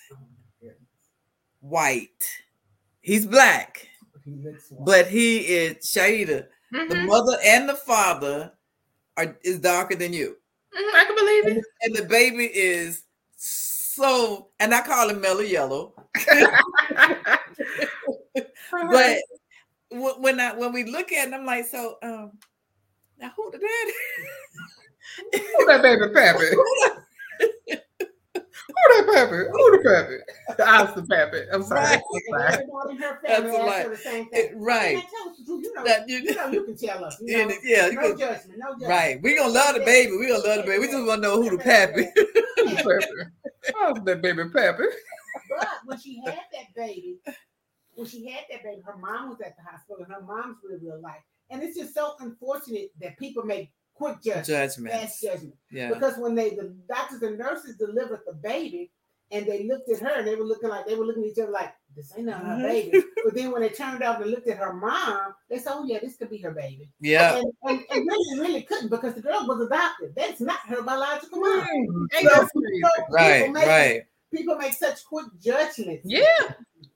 [1.61, 2.25] white.
[3.01, 3.89] He's black,
[4.25, 4.37] He
[4.81, 6.47] but he is Shaida.
[6.71, 8.53] The Mhm, mother and the father
[9.17, 10.37] are is darker than you.
[10.77, 11.65] mhm, I can believe And, it.
[11.83, 13.05] and the baby is
[13.37, 15.95] so and I call him mellow yellow.
[18.91, 19.19] but
[19.91, 22.33] when I when we look at it, I'm like, so um,
[23.19, 23.93] now who the daddy?
[25.57, 26.57] Who that baby pappy?
[28.77, 29.37] Who the pappy?
[29.37, 30.63] Who the pappy?
[30.63, 31.39] I was the pappy.
[31.53, 31.81] I'm sorry.
[31.81, 32.01] Right.
[32.29, 33.89] And everybody in That's family a lie.
[33.89, 34.61] the same It- thing.
[34.61, 34.95] right.
[34.97, 35.65] Man, tell us the truth.
[35.65, 37.17] You know, That you, you know, you can tell us.
[37.21, 38.59] You know, it- yeah, you no could- judgment.
[38.59, 38.89] No judgment.
[38.91, 39.23] right.
[39.23, 40.17] We gonna love the baby.
[40.17, 40.79] We gonna love the baby.
[40.81, 42.05] We just wanna know who the pappy.
[42.07, 43.07] pappy.
[43.81, 44.85] I was that baby pappy.
[45.49, 47.19] But when she had that baby,
[47.95, 50.81] when she had that baby, her mom was at the hospital, and her mom's really
[50.85, 51.23] real life.
[51.51, 54.95] And it's just so unfortunate that people make quick judgments, Judgment.
[54.95, 55.55] fast judgment.
[55.71, 55.89] Yeah.
[55.93, 58.91] Because when they the doctors and nurses delivered the baby,
[59.31, 61.39] and they looked at her, and they were looking like they were looking at each
[61.39, 62.63] other like this ain't not her Mhm.
[62.63, 63.03] baby.
[63.25, 65.99] But then when they turned out and looked at her mom, they said, "Oh yeah,
[66.01, 67.37] this could be her baby." Yeah.
[67.37, 70.15] And, and, and really, really couldn't because the girl was adopted.
[70.17, 71.67] That's not her biological mom.
[71.73, 72.81] Ain't So, that crazy?
[72.83, 73.39] so Right.
[73.41, 74.03] people make, Right.
[74.33, 76.03] People make such quick judgments.
[76.05, 76.25] Yeah.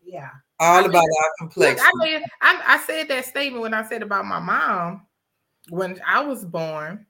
[0.04, 0.30] Yeah.
[0.60, 1.86] All I about our Look, complexion.
[1.86, 5.06] I, mean, I, I said that statement when I said about my mom
[5.70, 7.06] when I was born.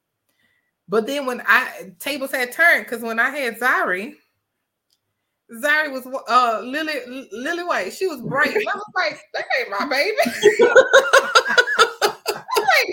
[0.89, 4.15] But then when I tables had turned because when I had Zari,
[5.63, 7.93] Zari was uh Lily Lily White.
[7.93, 8.57] She was bright.
[8.57, 10.17] I was like, that ain't my baby.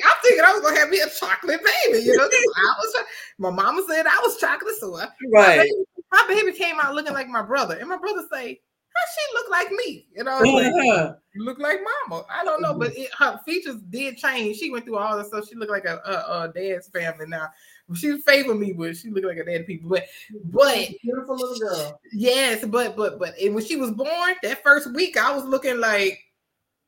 [0.03, 2.95] I'm thinking I was gonna have me a chocolate baby, you know, I was
[3.37, 5.69] my mama said I was chocolate, so I, Right.
[6.11, 8.74] my baby came out looking like my brother, and my brother say, "How
[9.13, 11.13] she look like me?" You know, was like, Uh-huh.
[11.37, 11.79] Look like
[12.09, 12.23] mama.
[12.29, 14.57] I don't know, but it, her features did change.
[14.57, 15.47] She went through all this stuff.
[15.49, 17.49] She looked like a, a, a dad's family now.
[17.93, 19.89] She favored me, but she looked like a dad people.
[19.89, 20.05] But
[20.45, 21.99] but Beautiful little girl.
[22.13, 25.79] yes, but but but and when she was born, that first week, I was looking
[25.79, 26.19] like,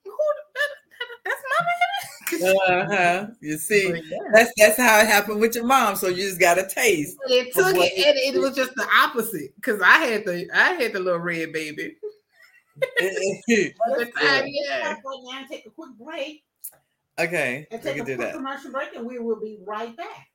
[0.06, 0.12] who?
[0.12, 2.07] That, that, that's my baby.
[2.34, 3.28] Uh-huh.
[3.42, 4.18] You see, yeah.
[4.34, 5.96] that's that's how it happened with your mom.
[5.96, 7.18] So you just got a taste.
[7.28, 10.74] It took what it, and it was just the opposite because I had the I
[10.74, 11.96] had the little red baby.
[13.00, 14.96] Time, yeah.
[15.04, 16.44] Now take a quick break
[17.20, 18.36] okay, and we take can a do quick that.
[18.36, 20.28] commercial break, and we will be right back.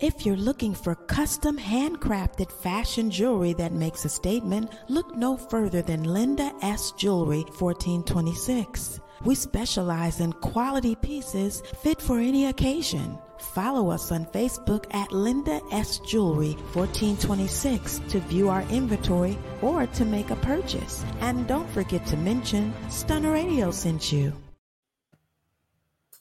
[0.00, 5.82] If you're looking for custom handcrafted fashion jewelry that makes a statement, look no further
[5.82, 6.92] than Linda S.
[6.92, 9.00] Jewelry 1426.
[9.24, 13.18] We specialize in quality pieces fit for any occasion.
[13.54, 15.98] Follow us on Facebook at Linda S.
[16.00, 21.04] Jewelry 1426 to view our inventory or to make a purchase.
[21.20, 24.32] And don't forget to mention Stunner Radio sent you.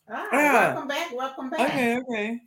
[0.10, 0.52] Ah, Ah.
[0.74, 1.12] welcome back.
[1.16, 1.60] Welcome back.
[1.70, 2.40] Okay, okay.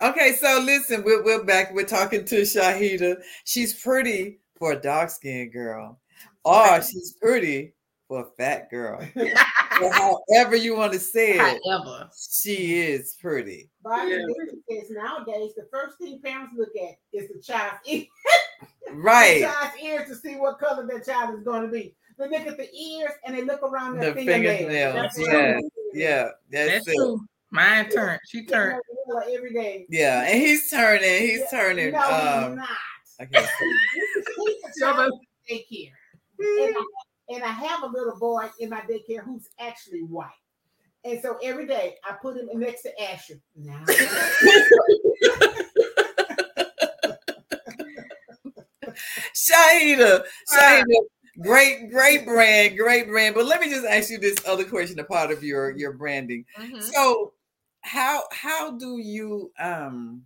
[0.00, 1.72] Okay, so listen, we're, we're back.
[1.74, 3.22] We're talking to Shahidah.
[3.44, 6.00] She's pretty for a dark skinned girl,
[6.44, 7.74] or she's pretty
[8.12, 9.00] for a fat girl.
[9.80, 13.70] Or however you want to say it, However, she is pretty.
[13.82, 14.18] Bobby Yeah.
[14.38, 18.04] Dixon says nowadays the first thing parents look at is the child's ear,
[18.86, 19.40] the Right.
[19.42, 21.96] child's ears to see what color that child is going to be.
[22.18, 24.58] They look at the ears and they look around their The fingernails.
[24.58, 25.58] fingernails, That's yeah,
[25.94, 26.94] Yeah, that's, that's it.
[26.94, 27.26] true.
[27.50, 28.20] Mine turned.
[28.28, 28.78] She turned.
[29.08, 29.86] her every day.
[29.88, 31.22] Yeah, and he's turning.
[31.22, 31.92] He's Yeah, turning.
[31.92, 32.68] No, he's Um, not.
[33.20, 33.66] I can't say.
[34.36, 35.12] He's a child
[35.48, 35.92] in daycare.
[36.38, 36.84] And I,
[37.34, 40.30] and I have a little boy in my daycare who's actually white.
[41.04, 43.40] And so every day I put him next to Asher.
[43.56, 43.84] Now,
[49.34, 51.04] Shahidah, Shahidah,
[51.40, 53.34] great, great brand, great brand.
[53.34, 56.44] But let me just ask you this other question, a part of your your branding.
[56.60, 56.82] Mhm.
[56.82, 57.32] So,
[57.80, 60.22] how how do you um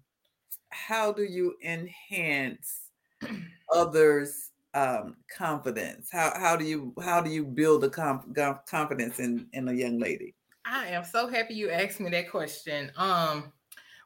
[0.70, 2.90] how do you enhance
[3.74, 6.08] others' um confidence?
[6.12, 8.26] How how do you how do you build a conf-
[8.68, 10.34] confidence in in a young lady?
[10.66, 12.92] I am so happy you asked me that question.
[12.96, 13.52] Um,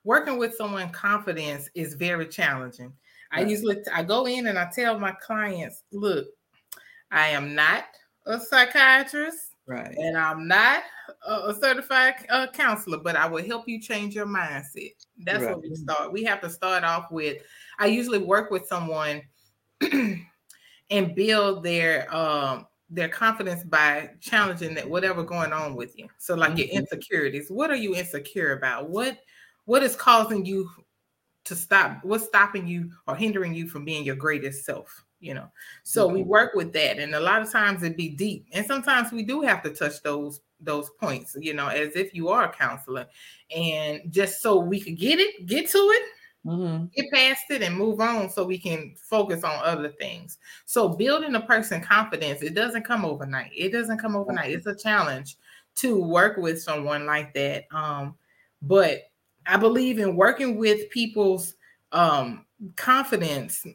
[0.05, 2.93] working with someone confidence is very challenging.
[3.33, 6.27] I usually I go in and I tell my clients, look,
[7.11, 7.85] I am not
[8.27, 9.95] a psychiatrist Right.
[9.97, 10.83] and I'm not
[11.27, 14.95] a, a certified uh, counselor, but I will help you change your mindset.
[15.25, 15.55] That's Right.
[15.55, 16.13] what we start.
[16.13, 17.41] We have to start off with.
[17.79, 19.23] I usually work with someone
[20.91, 26.09] and build their um their confidence by challenging that whatever going on with you.
[26.19, 26.81] So like your Mhm.
[26.81, 28.91] insecurities, what are you insecure about?
[28.91, 29.19] What
[29.67, 30.69] what is causing you
[31.45, 32.05] to stop?
[32.05, 35.05] What's stopping you or hindering you from being your greatest self?
[35.21, 35.49] You know.
[35.85, 36.25] So we Mhm.
[36.25, 39.43] work with that, and a lot of times it be deep, and sometimes we do
[39.43, 41.37] have to touch those those points.
[41.41, 43.07] You know, as if you are a counselor,
[43.55, 46.03] and just so we could get it, get to it,
[46.45, 46.91] Mhm.
[46.95, 50.39] get past it and move on so we can focus on other things.
[50.67, 53.53] So building a person confidence, it doesn't come overnight.
[53.57, 54.53] It doesn't come overnight.
[54.53, 55.37] It's a challenge
[55.77, 57.65] to work with someone like that.
[57.73, 58.17] Um,
[58.63, 59.03] but
[59.47, 61.55] I believe in working with people's
[61.93, 63.67] um confidence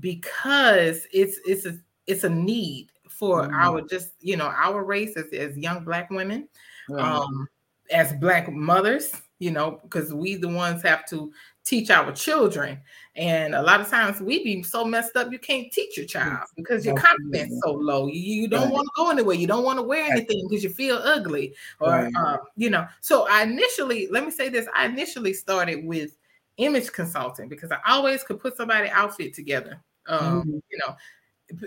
[0.00, 3.54] because it's it's a it's a need for Mhm.
[3.54, 6.48] our just you know our race as, as young black women
[6.88, 7.22] Right.
[7.22, 7.48] um
[7.90, 11.32] as black mothers you know because we the ones have to
[11.64, 12.80] teach our children
[13.16, 16.46] and a lot of times we be so messed up you can't teach your child
[16.56, 18.72] because your confidence so low you, you don't Right.
[18.72, 21.90] want to go anywhere you don't want to wear anything because you feel ugly or
[21.90, 22.12] Right.
[22.16, 26.16] uh, you know so i initially let me say this i initially started with
[26.56, 30.62] image consulting because i always could put somebody outfit together um Mhm.
[30.70, 30.96] you know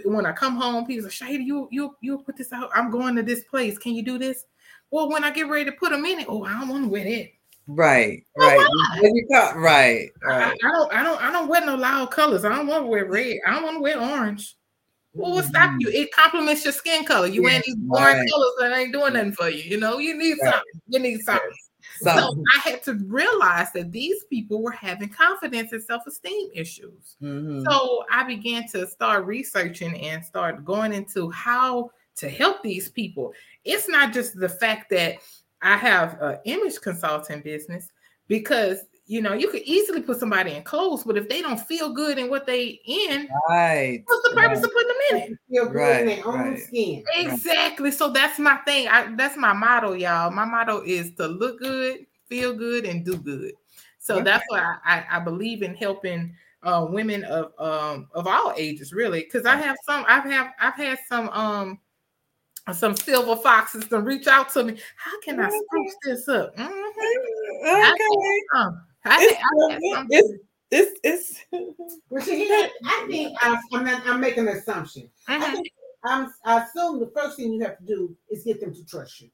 [0.04, 2.70] when I come home, people say, Shahidah, you you you put this out.
[2.76, 3.78] I'm going to this place.
[3.78, 4.44] Can you do this?
[4.92, 6.90] Well, when I get ready to put them in it, oh, I don't want to
[6.90, 7.30] wear that.
[7.72, 8.68] Right, right.
[9.32, 12.44] talk- right, I, I don't I don't I don't wear no loud colors.
[12.44, 13.38] I don't want to wear red.
[13.46, 14.56] I don't want to wear orange.
[15.14, 15.90] Well, what stop you?
[15.90, 17.28] It complements your skin color.
[17.28, 18.20] You wearing these boring Mm-hmm.
[18.20, 18.30] Right.
[18.32, 19.64] colors that ain't doing nothing for you.
[19.64, 20.54] You know, you need Right.
[20.54, 20.82] something.
[20.88, 21.50] You need something.
[22.02, 27.18] So, So I had to realize that these people were having confidence and self-esteem issues.
[27.22, 27.64] mhm.
[27.70, 33.34] So I began to start researching and start going into how to help these people.
[33.66, 35.18] It's not just the fact that
[35.62, 37.90] I have an image consulting business
[38.28, 41.92] because you know you could easily put somebody in clothes, but if they don't feel
[41.92, 44.04] good in what they in, right.
[44.06, 44.66] what's the purpose right.
[44.66, 45.40] of putting them in it?
[45.50, 46.60] feel good in their own right.
[46.60, 47.04] skin.
[47.16, 47.92] Exactly.
[47.92, 48.88] So that's my thing.
[48.88, 50.32] I, that's my motto, y'all.
[50.32, 53.54] My motto is to look good, feel good, and do good.
[53.98, 54.24] So Okay.
[54.24, 58.94] that's why I, I, I believe in helping uh, women of um of all ages,
[58.94, 59.22] really.
[59.22, 61.80] Because I have some, I've have I've had some um
[62.74, 64.78] some silver foxes to reach out to me.
[64.98, 66.56] How can I spruce this up?
[66.56, 66.68] Mhm.
[66.68, 68.76] I Okay.
[69.06, 70.34] I, It's, I had some- it's,
[70.72, 71.46] it's, it's,
[72.10, 74.06] Well, see, here, I think I, I'm not.
[74.06, 75.10] I'm making an assumption.
[75.28, 75.54] I Mhm.
[75.54, 75.72] think
[76.04, 76.34] I'm.
[76.46, 79.30] I assume the first thing you have to do is get them to trust you.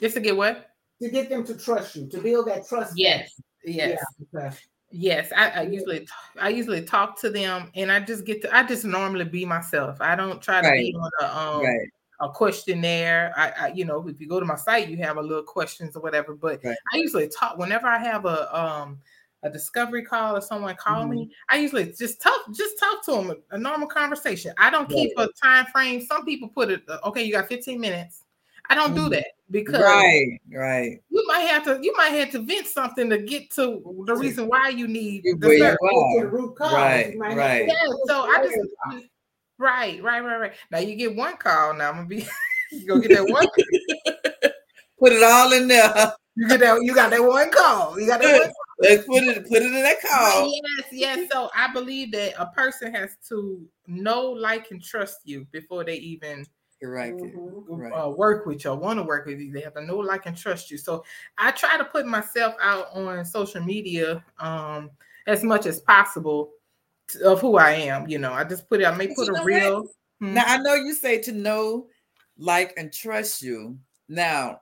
[0.00, 0.70] Just to get what?
[1.00, 2.92] To get them to trust you, to build that trust.
[2.96, 3.40] Yes.
[3.64, 3.98] Yes.
[4.32, 4.56] Yeah, okay.
[4.94, 6.06] Yes, I, I usually
[6.38, 9.96] I usually talk to them, and I just get to I just normally be myself.
[10.00, 11.88] I don't try to be on a um right.
[12.22, 13.34] A questionnaire.
[13.36, 15.96] I, I you know if you go to my site, you have a little questions
[15.96, 16.34] or whatever.
[16.34, 16.76] But Right.
[16.94, 18.98] I usually talk whenever I have a um
[19.42, 21.24] a discovery call or someone call me.
[21.24, 21.32] Mm-hmm.
[21.54, 24.54] I usually just talk just talk to them a, a normal conversation.
[24.56, 26.00] I don't keep a time frame.
[26.00, 27.24] Some people put it uh, okay.
[27.24, 28.24] You got 15 minutes.
[28.70, 31.02] I don't do that because right, right.
[31.10, 34.46] you might have to you might have to vent something to get to the reason
[34.46, 35.78] why you need the service.
[35.80, 36.72] The root cause.
[36.72, 37.66] Right, You might have right.
[37.66, 39.08] Yeah, so I just
[39.62, 40.52] right, right, right, right.
[40.70, 41.74] Now you get one call.
[41.74, 42.26] Now I'm gonna be
[42.72, 43.46] you gonna get that one.
[44.98, 46.12] Put it all in there.
[46.36, 46.82] You get that.
[46.82, 47.98] You got that one call.
[47.98, 48.52] You got that one.
[48.78, 50.50] Let's put it put it in that call.
[50.50, 51.28] Yes, yes.
[51.30, 55.96] So I believe that a person has to know, like, and trust you before they
[55.96, 56.46] even
[56.82, 57.14] Right.
[57.14, 57.64] Mhm.
[57.68, 57.92] Right.
[57.92, 59.52] uh, work with you or want to work with you.
[59.52, 60.78] They have to know, like, and trust you.
[60.78, 61.04] So
[61.38, 64.90] I try to put myself out on social media um,
[65.26, 66.50] as much as possible
[67.16, 68.08] of who I am.
[68.08, 68.86] You know, I just put it.
[68.86, 69.84] I may But put a real.
[70.20, 70.34] Hmm.
[70.34, 71.88] Now I know you say to know,
[72.38, 73.78] like, and trust you.
[74.08, 74.60] Now,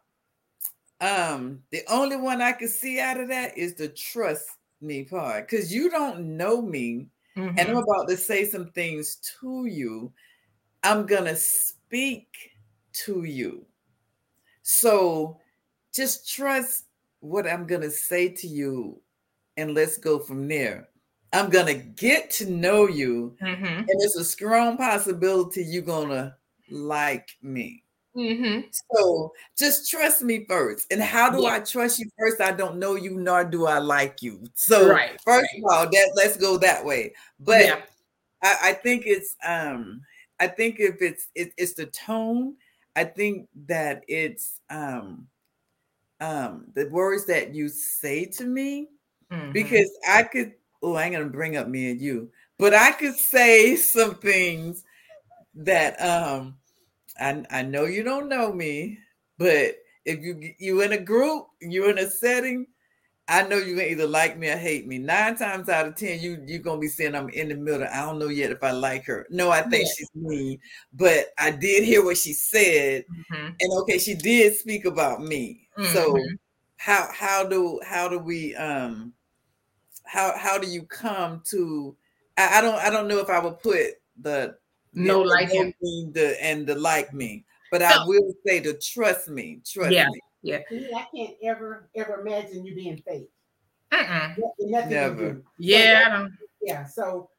[1.00, 4.48] um, the only one I can see out of that is the trust
[4.82, 7.82] me part, because you don't know me, and I'm Mhm.
[7.82, 10.12] about to say some things to you.
[10.82, 12.28] I'm gonna speak
[12.92, 13.64] to you.
[14.62, 15.38] So
[15.92, 16.84] just trust
[17.20, 19.00] what I'm gonna say to you,
[19.56, 20.89] and let's go from there.
[21.32, 23.88] I'm gonna get to know you, Mhm.
[23.88, 26.36] and it's a strong possibility you're gonna
[26.70, 27.84] like me.
[28.14, 28.70] Mhm.
[28.92, 30.92] So just trust me first.
[30.92, 31.54] And how do Yeah.
[31.54, 32.40] I trust you first?
[32.40, 34.44] I don't know you, nor do I like you.
[34.54, 35.58] So Right, first right.
[35.58, 37.14] of all, that let's go that way.
[37.40, 37.82] But yeah.
[38.42, 40.02] I, I think it's um
[40.40, 42.56] I think if it's it, it's the tone,
[42.96, 45.28] I think that it's um
[46.20, 48.88] um the words that you say to me
[49.30, 49.52] Mhm.
[49.52, 53.16] because I could oh I ain't gonna bring up me and you, but I could
[53.16, 54.84] say some things
[55.54, 56.58] that um
[57.18, 58.98] I I know you don't know me,
[59.38, 62.66] but if you you in a group, you in a setting,
[63.28, 64.98] I know you gonna either like me or hate me.
[64.98, 67.86] Nine times out of ten, you you're gonna be saying I'm in the middle.
[67.86, 69.26] I don't know yet if I like her.
[69.30, 69.92] No, I think Yeah.
[69.96, 70.58] she's mean,
[70.92, 73.60] but I did hear what she said, Mhm.
[73.60, 75.68] and okay, she did speak about me.
[75.82, 76.38] So Mhm.
[76.78, 79.14] how how do how do we um
[80.10, 81.96] how how do you come to
[82.36, 84.56] I, I don't I don't know if I would put the
[84.92, 85.74] No the like know him.
[85.80, 90.06] me, the and the like me, but I will say to trust me, trust Yeah.
[90.08, 90.20] me.
[90.68, 93.30] To me, I can't ever ever imagine you being fake.
[93.92, 95.32] Nothing Never.
[95.34, 95.44] do.
[95.58, 96.32] Yeah, I don't.
[96.60, 96.86] Yeah.
[96.86, 97.30] So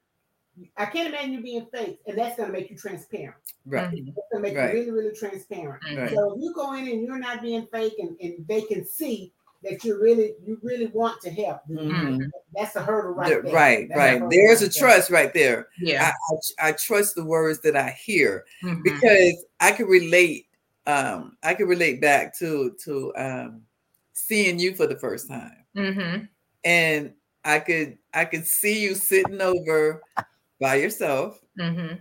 [0.77, 3.35] I can't imagine you being fake, and that's gonna make you transparent.
[3.65, 3.89] Right.
[3.91, 4.13] Mhm.
[4.15, 4.73] That's gonna make Right.
[4.73, 5.83] you really, really transparent.
[5.83, 5.97] Mhm.
[5.97, 6.09] Right.
[6.13, 9.33] So if you go in and you're not being fake, and, and they can see
[9.63, 12.31] that you really you really want to help, then Mhm.
[12.53, 13.53] that's a hurdle right there.
[13.53, 14.13] right, That's right.
[14.13, 14.79] hurdle There's a right there.
[14.89, 15.67] trust right there.
[15.79, 16.11] Yeah.
[16.59, 18.83] I, I trust the words that I hear Mhm.
[18.83, 20.47] because I can relate.
[20.87, 23.61] Um, I can relate back to to um,
[24.13, 26.27] seeing you for the first time, Mhm.
[26.63, 27.13] and
[27.45, 30.01] I could I could see you sitting over
[30.59, 31.99] by yourself, Mhm.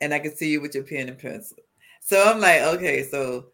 [0.00, 1.58] and I could see you with your pen and pencil.
[2.00, 3.46] So I'm like, okay, so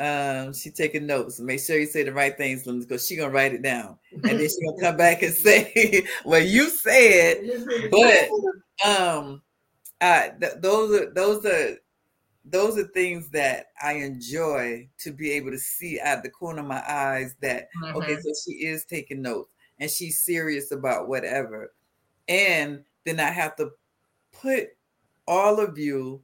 [0.00, 1.40] um, she taking notes.
[1.40, 4.48] Make sure you say the right things, because she gonna write it down, and then
[4.48, 7.38] she gonna come back and say, "Well, you said."
[7.90, 8.28] But
[8.84, 9.42] um
[10.00, 11.76] uh th- those are those are
[12.44, 16.66] those are things that I enjoy to be able to see out the corner of
[16.68, 18.22] my eyes that okay, Mhm.
[18.22, 21.72] so she is taking notes and she's serious about whatever.
[22.28, 23.72] And then I have to
[24.32, 24.68] put
[25.28, 26.22] all of you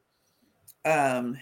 [0.85, 1.37] um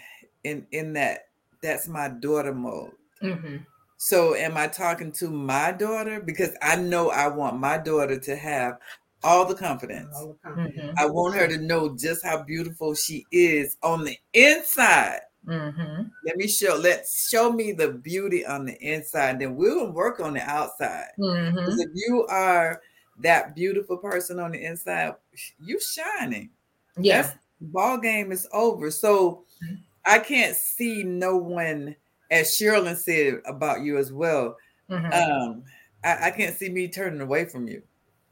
[0.45, 1.24] in in that
[1.65, 2.93] that's my daughter mode.
[3.23, 3.67] Mhm.
[3.97, 8.37] So am I talking to my daughter because I know I want my daughter to
[8.37, 8.79] have
[9.23, 10.15] all the confidence.
[10.15, 10.77] All the confidence.
[10.77, 10.95] Mhm.
[10.99, 15.21] I want her to know just how beautiful she is on the inside.
[15.47, 16.11] Mhm.
[16.27, 20.35] Let me show let's show me the beauty on the inside, then we'll work on
[20.35, 21.13] the outside.
[21.19, 21.55] Mhm.
[21.65, 22.83] 'Cause if you are
[23.21, 25.15] that beautiful person on the inside,
[25.59, 26.51] you shining.
[26.99, 27.31] Yeah.
[27.61, 28.91] Ball game is over.
[28.91, 29.79] So Mhm.
[30.07, 31.97] I can't see no one,
[32.31, 34.57] as Sharilyn said about you as well.
[34.91, 35.13] Mhm.
[35.15, 35.65] Um,
[36.05, 37.83] I, I can't see me turning away from you.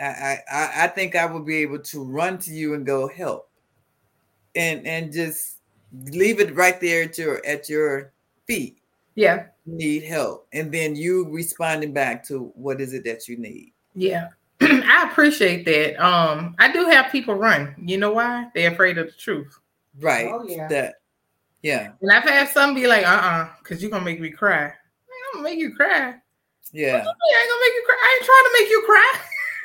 [0.01, 3.09] I, I I- I think I will be able to run to you and go
[3.09, 3.49] help,
[4.55, 5.59] and and just
[6.07, 8.13] leave it right there at your at your
[8.47, 8.79] feet.
[9.15, 9.47] Yeah.
[9.67, 13.73] Need help, and then you responding back to what is it that you need.
[13.95, 14.29] Yeah.
[14.61, 16.03] I appreciate that.
[16.05, 17.75] Um, I do have people run.
[17.79, 18.49] You know why?
[18.55, 19.57] They're afraid of the truth.
[20.01, 20.29] Right.
[20.33, 20.67] Oh, yeah.
[20.69, 20.95] That.
[21.63, 21.93] Yeah.
[22.01, 24.65] And I've had some be like, uh-uh, because you're gonna make me cry.
[24.65, 24.73] I'm
[25.35, 26.15] gonna make you cry.
[26.73, 26.95] Yeah.
[26.95, 27.97] I ain't gonna make you cry.
[28.03, 29.13] I ain't trying to make you cry.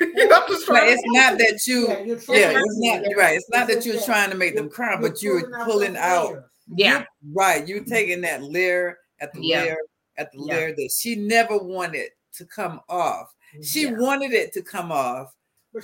[0.00, 1.88] I'm just But trying it's not that you.
[1.88, 3.36] Yeah, you're Yeah, trying- it's not right.
[3.36, 6.44] It's not that you're trying to make them cry, but you're pulling those out layers.
[6.76, 6.98] yeah.
[7.00, 7.66] You- right.
[7.66, 9.62] You taking that layer at the Yeah.
[9.62, 9.78] layer
[10.18, 10.54] at the Yeah.
[10.54, 13.32] layer that she never wanted to come off.
[13.62, 13.92] She Yeah.
[13.92, 15.34] wanted it to come off,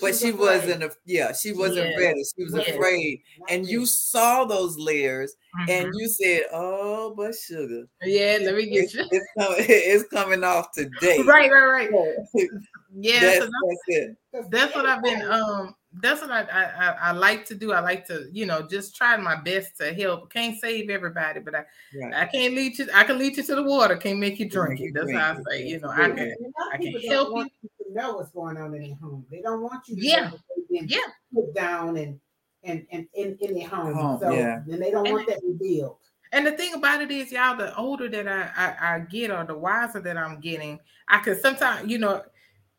[0.00, 1.98] but she wasn't a, yeah she wasn't Yes.
[1.98, 2.68] ready she was Yes.
[2.68, 5.34] afraid and you saw those layers
[5.68, 5.90] and Mhm.
[5.94, 9.04] you said oh but sugar yeah, let me get it's, you.
[9.10, 12.08] it's, coming, it's coming off today Right, right, right.
[12.96, 14.16] Yeah, that's, so that's it
[14.50, 17.72] that's what I've been um that's what I, I I I like to do.
[17.72, 20.32] I like to, you know, just try my best to help.
[20.32, 21.64] Can't save everybody, but I
[22.00, 22.88] right I can't lead you.
[22.92, 23.96] I can lead you to the water.
[23.96, 24.94] Can't make you Make drink you it.
[24.94, 25.44] That's drink how I it.
[25.48, 25.66] say.
[25.68, 26.18] You know, I can.
[26.18, 27.50] And a lot I can help you to
[27.94, 29.24] know what's going on in their home.
[29.30, 30.20] They don't want you to Yeah.
[30.24, 30.98] know that they've been Yeah.
[31.34, 32.20] put down and
[32.62, 33.94] and and in, in their home.
[33.94, 34.62] Home, so yeah.
[34.70, 35.98] and they don't And- want that revealed.
[36.32, 39.44] And the thing about it is, y'all, the older that I, I I get or
[39.44, 42.22] the wiser that I'm getting, I could sometimes, you know,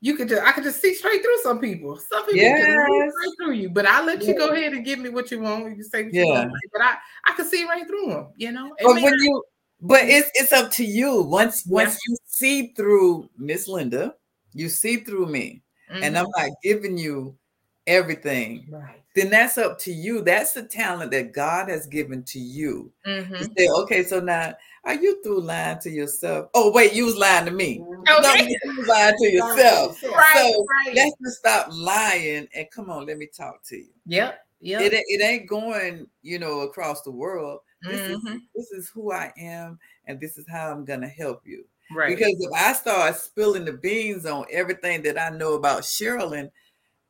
[0.02, 1.98] you could just I could just see straight through some people.
[1.98, 3.14] Some people can see Yes.
[3.14, 5.78] straight through you, but I let you go ahead and give me what you want.
[5.78, 6.40] You say what you Yeah.
[6.42, 8.28] want, but I I can see right through them.
[8.36, 9.44] You know, It but when not- you
[9.82, 11.74] but it's it's up to you once Yeah.
[11.76, 14.16] once you see through miss linda
[14.56, 16.20] you see through me and Mhm.
[16.22, 17.38] i'm not giving you
[17.86, 19.04] everything Right.
[19.16, 23.38] then that's up to you that's the talent that god has given to you Mhm.
[23.38, 27.16] to say okay so now are you through lying to yourself oh wait you was
[27.18, 28.04] lying to me Mhm.
[28.06, 30.96] no you was lying to yourself right, So, right.
[30.96, 34.82] let's just stop lying and come on let me talk to you Yep, yep.
[34.82, 38.42] it, ain't- it ain't going you know across the world this is Mhm.
[38.56, 41.68] this is who I am, and this is how I'm gonna help you.
[41.92, 42.16] Right.
[42.18, 46.50] Because if I start spilling the beans on everything that I know about Sharilyn,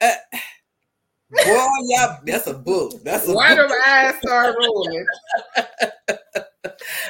[0.02, 0.12] uh,
[1.32, 2.94] boy, yeah, that's a book.
[3.04, 3.70] That's a Why do book.
[3.70, 5.06] my eyes start rolling?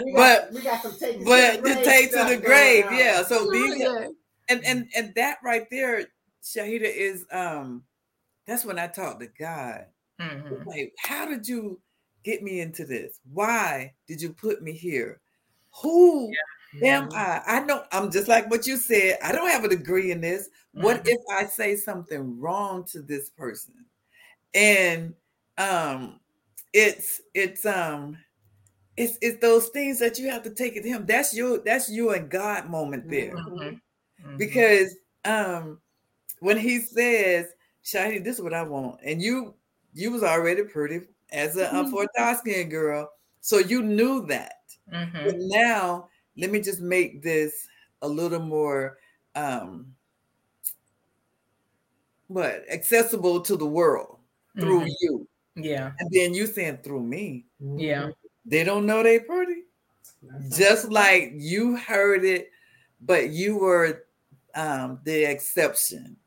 [0.03, 2.37] We But- got, we got some take But to to the grave take to the
[2.37, 2.97] grave, on.
[2.97, 3.23] yeah.
[3.23, 4.07] So these Yeah.
[4.49, 6.05] and and and that right there,
[6.43, 7.83] Shahidah is um
[8.45, 9.85] that's when I talk to God.
[10.21, 10.65] Mhm.
[10.65, 11.79] Like, how did you
[12.23, 13.19] get me into this?
[13.31, 15.19] Why did you put me here?
[15.81, 16.31] Who
[16.83, 17.13] am Mhm.
[17.15, 17.41] I?
[17.45, 19.17] I know I'm just like what you said.
[19.23, 20.49] I don't have a degree in this.
[20.73, 21.07] What Mhm.
[21.07, 23.85] if I say something wrong to this person?
[24.53, 25.15] And
[25.57, 26.19] um
[26.73, 28.17] it's it's um
[28.97, 31.05] it's it's those things that you have to take it to him.
[31.05, 33.33] That's your that's you and God moment there.
[33.33, 33.81] Mhm.
[34.25, 34.37] Mhm.
[34.37, 34.95] Because
[35.25, 35.81] um
[36.39, 37.47] when he says,
[37.83, 39.55] Shahidi, this is what I want, and you
[39.93, 41.01] you was already pretty
[41.31, 43.09] as a uh, for a dark skinned girl,
[43.41, 44.55] so you knew that.
[44.91, 45.23] Mhm.
[45.25, 47.67] But now let me just make this
[48.01, 48.97] a little more
[49.35, 49.93] um
[52.27, 54.19] what accessible to the world
[54.59, 54.93] through Mhm.
[55.01, 55.27] you.
[55.55, 55.91] Yeah.
[55.99, 57.45] And then you saying through me.
[57.59, 58.11] Yeah.
[58.45, 59.63] They don't know they pretty.
[60.21, 62.51] That's Just like you heard it,
[63.01, 64.05] but you were
[64.55, 66.17] um the exception.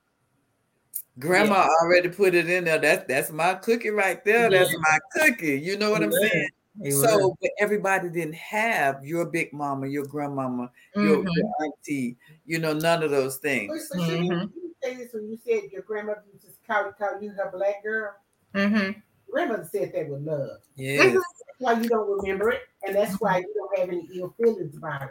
[1.19, 2.79] Grandma already put it in there.
[2.79, 4.49] That's that's my cookie right there.
[4.51, 4.79] That's Yeah.
[4.79, 5.59] my cookie.
[5.61, 6.29] You know what I'm Yeah.
[6.29, 6.49] saying?
[6.83, 7.37] It So, was.
[7.41, 11.35] but everybody didn't have your big mama, your grandmama, your, Mhm.
[11.35, 12.17] your auntie,
[12.47, 13.89] you know, none of those things.
[13.91, 14.53] but you didn't Mhm.
[14.55, 17.83] you say this when you said your grandmother used to call, call you her black
[17.83, 18.15] girl.
[18.55, 19.03] Mhm.
[19.31, 20.61] Grandmother said that with love.
[20.77, 20.99] Yes.
[21.15, 21.25] That's
[21.59, 25.03] why you don't remember it, and that's why you don't have any ill feelings about
[25.03, 25.11] it.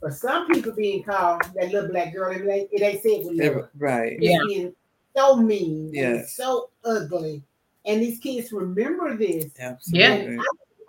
[0.00, 3.36] But some people being called that little black girl, it ain't, it ain't said with
[3.36, 3.68] love.
[3.76, 4.12] Right.
[4.12, 4.38] It's Yeah.
[4.46, 4.76] being
[5.16, 6.36] so mean and Yes.
[6.36, 7.42] so ugly.
[7.84, 9.52] And these kids remember this.
[9.58, 10.38] Absolutely.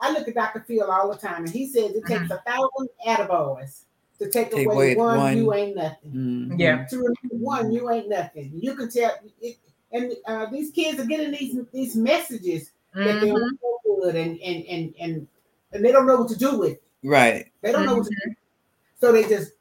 [0.02, 0.62] I look at Dr.
[0.68, 3.84] Phil all the time, and he says it takes a thousand attaboys
[4.20, 5.38] to take, Take away away one, one.
[5.38, 6.12] you ain't nothing.
[6.52, 6.60] Mhm.
[6.60, 6.86] Yeah.
[6.88, 8.52] To remove one, you ain't nothing.
[8.56, 9.58] You can tell it,
[9.92, 14.66] and uh, these kids are getting these these messages that they're so good and and
[14.66, 15.28] and and
[15.72, 16.72] and they don't know what to do with.
[16.74, 16.84] it.
[17.04, 17.52] Right.
[17.62, 18.34] They don't know what to do.
[19.00, 19.54] So they just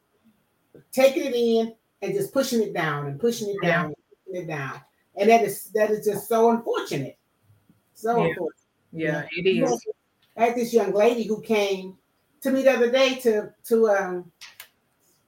[0.93, 4.47] taking it in and just pushing it down and pushing it down and pushing it
[4.47, 4.80] down.
[5.16, 7.18] And that is that is just so unfortunate.
[7.95, 8.28] So Yeah.
[8.28, 8.57] unfortunate.
[8.93, 9.86] Yeah, it You know, is.
[10.36, 11.96] I had this young lady who came
[12.42, 14.32] to me the other day to to um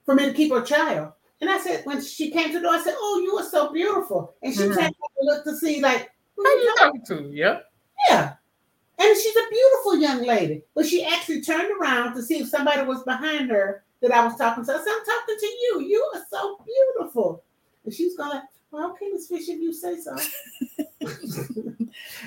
[0.04, 1.12] for me to keep her child.
[1.40, 3.72] And I said, when she came to the door, I said, Oh, you are so
[3.72, 4.34] beautiful.
[4.42, 4.74] And she Mhm.
[4.74, 7.36] turned to look to see, like, who Who you talking talking to?
[7.36, 7.60] Yeah.
[8.08, 8.34] yeah.
[8.98, 10.62] And she's a beautiful young lady.
[10.74, 14.36] But she actually turned around to see if somebody was behind her that I was
[14.36, 14.72] talking to.
[14.72, 15.80] I said, I'm talking to you.
[15.80, 17.42] You are so beautiful.
[17.84, 20.16] And she's going, like, well, okay, Miss Fisher, you say so.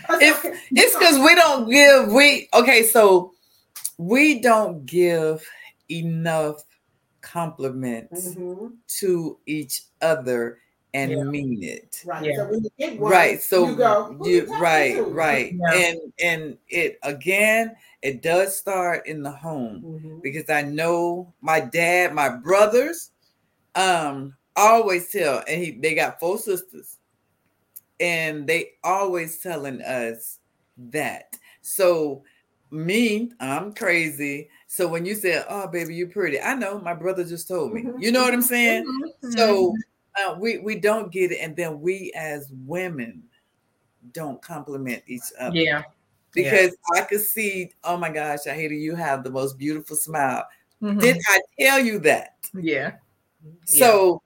[0.10, 3.34] I said, It's- because we don't give we okay, so
[3.98, 5.44] we don't give
[5.90, 6.64] enough
[7.22, 8.74] compliments Mhm.
[9.00, 10.60] to each other
[10.94, 11.24] and Yeah.
[11.24, 12.02] mean it.
[12.06, 12.26] Right.
[12.26, 12.36] Yeah.
[12.38, 15.74] So when you get one, right so you go, you, you right to?" right Yeah.
[15.74, 20.22] and and it again it does start in the home Mhm.
[20.22, 23.12] because i know my dad my brothers
[23.76, 26.95] um always tell and he they got four sisters
[28.00, 30.40] and they always telling us
[30.78, 32.24] that so
[32.72, 37.24] me i'm crazy so when you say oh baby you're pretty i know my brother
[37.24, 38.02] just told me Mhm.
[38.02, 38.84] you know what i'm saying
[39.24, 39.38] Mhm.
[39.38, 39.76] so
[40.18, 43.24] uh, we we don't get it, and then we as women
[44.14, 45.56] don't compliment each other.
[45.56, 45.84] Yeah.
[46.34, 50.46] Because I could see, oh my gosh, Shahidah, you have the most beautiful smile.
[50.82, 51.00] Mhm.
[51.00, 52.36] Did I tell you that?
[52.54, 52.92] yeah.
[53.66, 54.22] So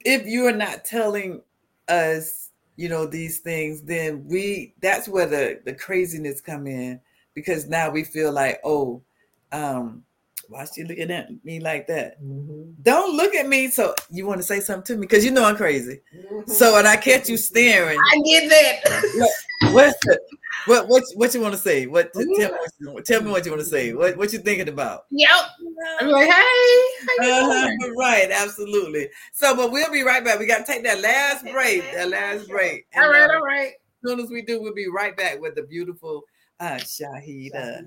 [0.00, 1.42] if you are not telling
[1.88, 7.00] us, you know, these things, then we that's where the the craziness come in
[7.34, 9.02] because now we feel like, oh,
[9.52, 10.04] um,
[10.48, 12.22] why is she looking at me like that?
[12.22, 12.74] Mhm.
[12.82, 13.68] Don't look at me.
[13.68, 16.00] So you want to say something to me because you know I'm crazy.
[16.14, 16.48] Mhm.
[16.48, 19.02] So when I catch you staring, I get that.
[19.72, 20.18] what's the,
[20.66, 21.86] what what what you want to say?
[21.86, 23.92] What tell, me what you, tell me what you want to say?
[23.92, 25.04] What what you thinking about?
[25.10, 25.28] yep.
[26.00, 26.84] I'm like, hey,
[27.18, 29.08] how you Uh-huh, right, absolutely.
[29.32, 30.38] So, but we'll be right back.
[30.38, 31.82] We got to take that last break.
[31.92, 32.86] That last break.
[32.92, 33.72] And, All right, uh, all right.
[34.04, 36.22] As soon as we do, we'll be right back with the beautiful
[36.60, 37.84] uh, Shahidah.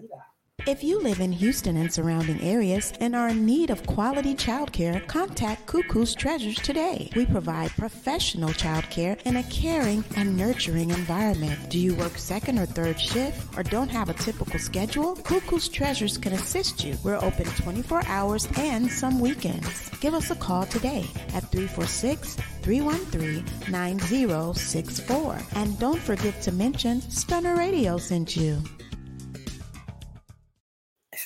[0.68, 5.06] If you live in Houston and surrounding areas and are in need of quality childcare,
[5.08, 7.10] contact Cuckoo's Treasures today.
[7.16, 11.70] We provide professional childcare in a caring and nurturing environment.
[11.70, 15.16] Do you work second or third shift or don't have a typical schedule?
[15.16, 16.98] Cuckoo's Treasures can assist you.
[17.04, 19.90] We're open 24 hours and some weekends.
[20.02, 25.40] Give us a call today at 346 313 9064.
[25.56, 28.62] And don't forget to mention Stunner Radio sent you.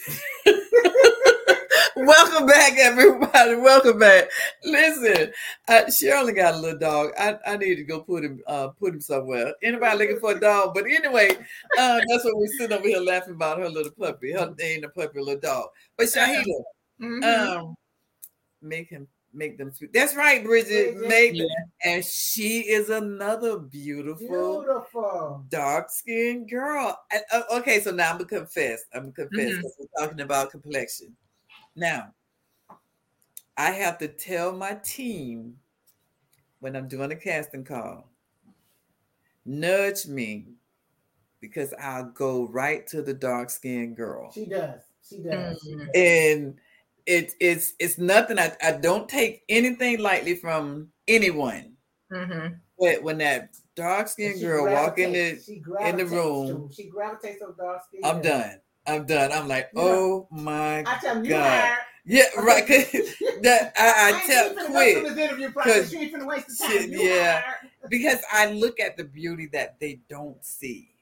[1.96, 3.56] Welcome back, everybody.
[3.56, 4.26] Welcome back.
[4.64, 5.32] Listen,
[5.68, 7.12] uh, Shirley got a little dog.
[7.18, 9.54] I, I need to go put him uh, put him somewhere.
[9.62, 10.74] Anybody looking for a dog?
[10.74, 11.30] But anyway,
[11.78, 14.34] uh, that's what we're sitting over here laughing about her little puppy.
[14.34, 15.70] Her ain't a puppy, little dog.
[15.98, 16.64] But Shahidah,
[17.02, 17.24] Mhm.
[17.24, 17.76] um,
[18.62, 19.94] make him make them sweet.
[19.94, 20.94] That's right, Bridget.
[20.96, 21.08] Bridget.
[21.08, 21.46] Make Yeah.
[21.84, 25.46] and she is another beautiful Beautiful.
[25.50, 27.00] dark skinned girl.
[27.12, 28.86] And, uh, okay, so now I'm gonna confess.
[28.94, 29.64] I'm gonna confess Mhm.
[29.80, 31.16] we're talking about complexion.
[31.76, 32.14] Now,
[33.58, 35.60] I have to tell my team
[36.60, 38.10] when I'm doing a casting call,
[39.46, 40.54] nudge me
[41.40, 44.32] because I'll go right to the dark skinned girl.
[44.32, 44.82] She does.
[45.08, 45.62] She does.
[45.62, 45.80] She Mhm.
[45.80, 45.90] does.
[45.96, 46.60] And
[47.06, 48.40] it, it's it's nothing.
[48.40, 51.74] I, I don't take anything lightly from anyone.
[52.12, 52.60] Mhm.
[52.80, 56.72] But when that dark skinned girl walk in the gravitates- she gravitates to room, him.
[56.72, 58.02] She gravitates to dark skin.
[58.04, 58.60] I'm done.
[58.88, 59.32] I'm done.
[59.32, 59.82] I'm like, Yeah.
[59.82, 61.42] oh my I tell you, you God.
[61.62, 61.78] hired.
[62.06, 62.66] yeah, right.
[62.68, 62.92] 'cause
[63.42, 65.74] that I, I ain't tell even finna quick through this interview process.
[65.76, 66.86] 'cause You ain't finna waste time.
[66.90, 67.42] Yeah.
[67.42, 67.56] hired.
[67.90, 70.93] because I look at the beauty that they don't see.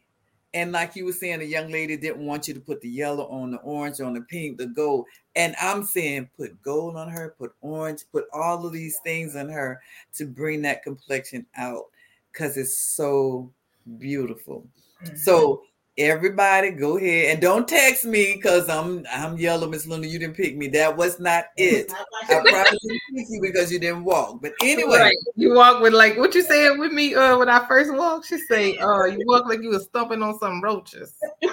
[0.54, 3.28] And like you were saying, the young lady didn't want you to put the yellow
[3.30, 5.06] on the orange, on the pink, the gold.
[5.36, 9.47] And I'm saying put gold on her, put orange, put all of these things on
[9.49, 9.80] her
[10.16, 11.86] to bring that complexion out
[12.32, 13.49] because it's so
[13.97, 14.68] beautiful.
[15.04, 15.16] Mm-hmm.
[15.16, 15.64] So
[16.02, 20.08] everybody go ahead and don't text me because I'm I'm yellow, Miss Luna.
[20.08, 20.68] You didn't pick me.
[20.70, 21.91] That was not it.
[21.91, 24.41] I probably didn't pick you because you didn't walk.
[24.41, 25.16] But anyway, Right.
[25.36, 28.28] You walk with like what you said with me uh when I first walked.
[28.28, 31.16] She say, uh, you walk like you was stomping on some roaches.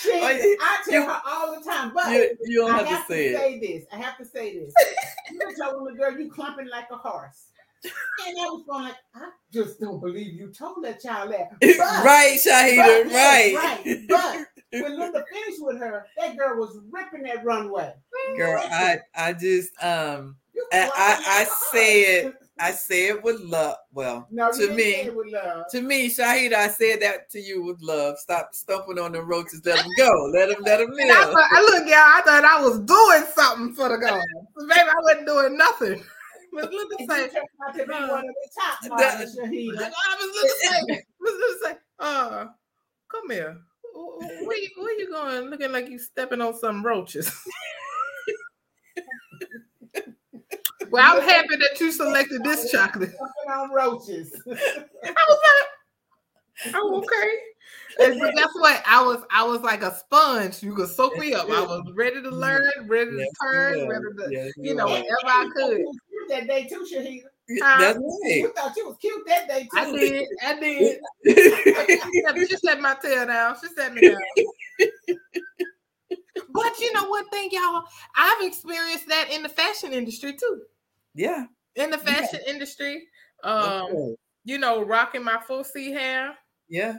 [0.00, 0.56] She, Oh.
[0.60, 3.28] I tell her all the time, but you, you don't I have have to say
[3.28, 3.60] it.
[3.60, 3.84] this.
[3.92, 4.74] I have to say this.
[5.30, 7.51] you telling the girl you clumping like a horse.
[7.84, 11.50] And I was going like, I just don't believe you told that child that.
[11.60, 13.54] But- right, Shahidah, but- right.
[13.54, 13.98] right.
[14.08, 14.46] But
[14.82, 17.92] when Linda finished with her, that girl was ripping that runway.
[18.36, 20.36] Girl, I I just um
[20.72, 21.44] I- I- I
[22.22, 22.34] horse.
[22.60, 23.76] I say it with love.
[23.92, 25.64] Well, No, to me, say it with love.
[25.72, 28.18] to me, Shahidah, I said that to you with love.
[28.18, 29.62] Stop stumping on the roaches.
[29.64, 30.30] Let them go.
[30.32, 31.32] Let them let them And I, live.
[31.34, 34.22] thought, I look, y'all, I thought I was doing something for the girl.
[34.68, 36.04] Baby, I wasn't doing nothing.
[36.52, 39.90] But look And say, turned out to be uh, one of the top models, Shahidah.
[39.90, 42.46] I was looking say, was looking say, uh,
[43.10, 43.58] come here.
[43.94, 45.50] Where you, where you going?
[45.50, 47.30] Looking like you stepping on some roaches.
[50.90, 53.10] well, I'm happy that you selected this chocolate.
[53.10, 54.32] Jumping on roaches.
[54.46, 55.40] I was
[56.64, 57.28] like, oh, okay.
[58.00, 58.82] And but guess what?
[58.86, 60.62] I was I was like a sponge.
[60.62, 61.50] You could soak me up.
[61.50, 65.26] I was ready to learn, ready to Yes, turn, ready to, Yes, you know, whatever
[65.26, 65.82] I could.
[66.32, 67.78] You was cute that day too, Shahidah.
[67.78, 69.68] That's You thought you was cute that day too.
[69.74, 71.00] I did, I did.
[71.26, 72.46] right.
[72.48, 73.56] She set my tail down.
[73.60, 74.18] She set me down.
[76.50, 77.84] but you know what thing, y'all,
[78.16, 80.62] I've experienced that in the fashion industry too.
[81.14, 81.46] yeah.
[81.74, 83.06] In the fashion industry,
[83.44, 84.16] um, okay.
[84.44, 86.34] you know, rocking my 4C hair,
[86.68, 86.98] Yeah.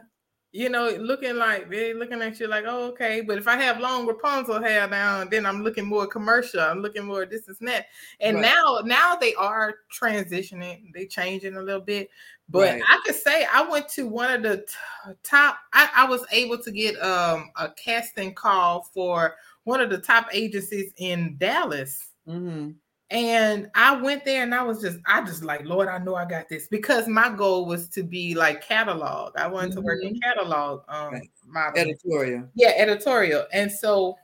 [0.54, 3.22] You know, looking like they looking at you like, oh, okay.
[3.22, 6.62] But if I have long Rapunzel hair now, then I'm looking more commercial.
[6.62, 7.88] I'm looking more this and that.
[8.22, 8.42] And Right.
[8.42, 10.94] now, now they are transitioning.
[10.94, 12.10] They changing a little bit.
[12.50, 12.82] But Right.
[12.88, 15.58] I could say I went to one of the t- top.
[15.74, 20.28] I, I was able to get um a casting call for one of the top
[20.34, 22.10] agencies in Dallas.
[22.26, 22.76] hmm
[23.14, 26.26] And I went there and I was just, I just like, Lord, I know I
[26.26, 29.38] got this because my goal was to be like catalog.
[29.38, 29.82] I wanted mm-hmm.
[29.82, 30.20] to work in mm-hmm.
[30.20, 31.22] catalog um
[31.54, 31.78] right.
[31.78, 32.50] editorial.
[32.56, 33.46] Yeah, editorial.
[33.54, 34.18] And so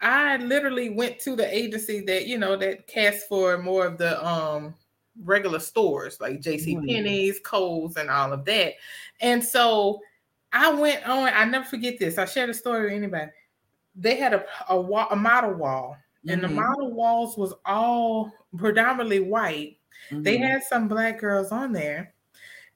[0.00, 4.24] I literally went to the agency that, you know, that cast for more of the
[4.24, 4.76] um
[5.24, 6.86] regular stores like JC mm-hmm.
[6.86, 8.74] Penney's, Kohl's, and all of that.
[9.20, 10.00] And so
[10.52, 12.18] I went on, I never forget this.
[12.18, 13.32] I shared a story with anybody.
[13.96, 15.96] They had a, a, wall, a model wall
[16.26, 16.54] and mm-hmm.
[16.54, 19.78] the model walls was all predominantly white.
[20.10, 20.22] Mm-hmm.
[20.22, 22.14] They had some black girls on there.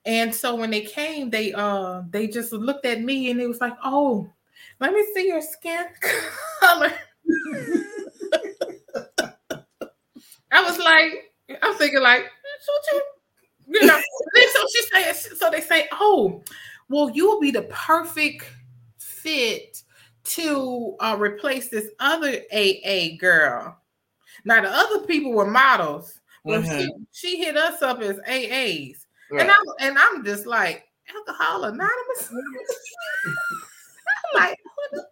[0.04, 3.60] And so when they came, they uh they just looked at me and it was
[3.60, 4.28] like, oh,
[4.80, 5.86] let me see your skin
[6.60, 6.92] color.
[10.50, 11.32] I was like,
[11.62, 12.24] I'm thinking like,
[12.92, 13.02] you,
[13.68, 14.00] you know.
[14.52, 16.42] so she said, so they say, oh,
[16.88, 18.50] well, you'll be the perfect
[18.98, 19.82] fit
[20.24, 23.76] to uh, replace this other AA girl.
[24.44, 26.86] Now the other people were models, but mm-hmm.
[27.12, 29.42] she, she, hit us up as AAs, right.
[29.42, 32.30] and I'm and I'm just like alcohol anonymous.
[32.30, 33.34] I'm
[34.34, 34.58] like,
[34.90, 35.04] what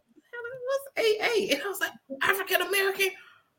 [0.67, 1.53] what's AA?
[1.53, 1.93] And I was like,
[2.23, 3.09] African American.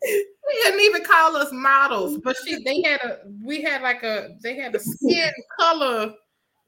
[0.01, 0.25] They
[0.63, 4.55] didn't even call us models, but she they had a we had like a they
[4.55, 6.13] had a skin color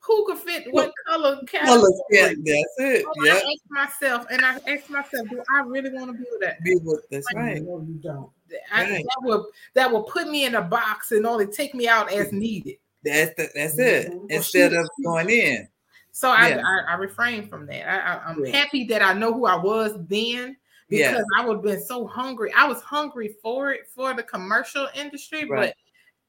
[0.05, 1.91] who could fit what color category?
[2.09, 3.03] yeah, that's it.
[3.03, 6.41] So I asked myself, and I asked myself, do I really want to be with
[6.41, 6.61] that?
[6.63, 7.63] Be with that's like, right.
[7.63, 8.29] No, you don't.
[8.71, 9.05] I, right.
[9.05, 12.31] That will that will put me in a box and only take me out as
[12.31, 12.75] needed.
[13.03, 14.11] That's the, that's it.
[14.11, 14.25] Mm-hmm.
[14.29, 15.67] Instead of going in.
[16.11, 16.61] So yeah.
[16.63, 17.89] I, I, I refrain from that.
[17.89, 18.55] I, am yeah.
[18.55, 20.55] happy that I know who I was then
[20.89, 21.41] because yeah.
[21.41, 22.53] I would have been so hungry.
[22.55, 25.73] I was hungry for it for the commercial industry, right.
[25.73, 25.75] but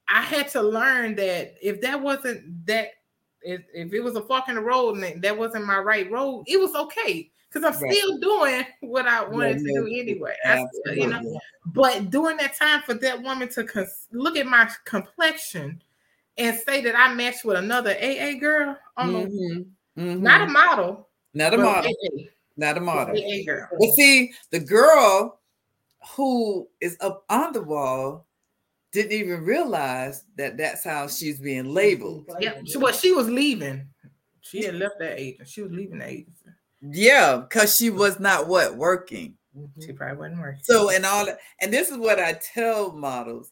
[0.07, 2.89] I had to learn that if that wasn't that
[3.45, 6.43] if, if it was a fork in the road and that wasn't my right road,
[6.47, 7.93] it was okay because I'm right.
[7.93, 10.35] still doing what I wanted yeah, to do anyway.
[10.87, 15.81] You know, but during that time for that woman to cons- look at my complexion
[16.37, 20.01] and say that I matched with another AA girl, mm-hmm.
[20.01, 20.21] Mm-hmm.
[20.21, 22.23] not a model, not a model, AA.
[22.57, 23.69] not a model, AA girl.
[23.79, 25.39] But see, the girl
[26.15, 28.25] who is up on the wall
[28.95, 32.29] didn't even realize that that's how she's being labeled.
[32.39, 33.87] Yeah, she, well, she was leaving.
[34.41, 35.49] She had left that agent.
[35.49, 36.45] She was leaving the agency.
[36.81, 39.35] Yeah, because she was not what working.
[39.57, 39.81] Mm-hmm.
[39.81, 40.61] She probably wasn't working.
[40.63, 41.27] So and all
[41.61, 43.51] and this is what I tell models,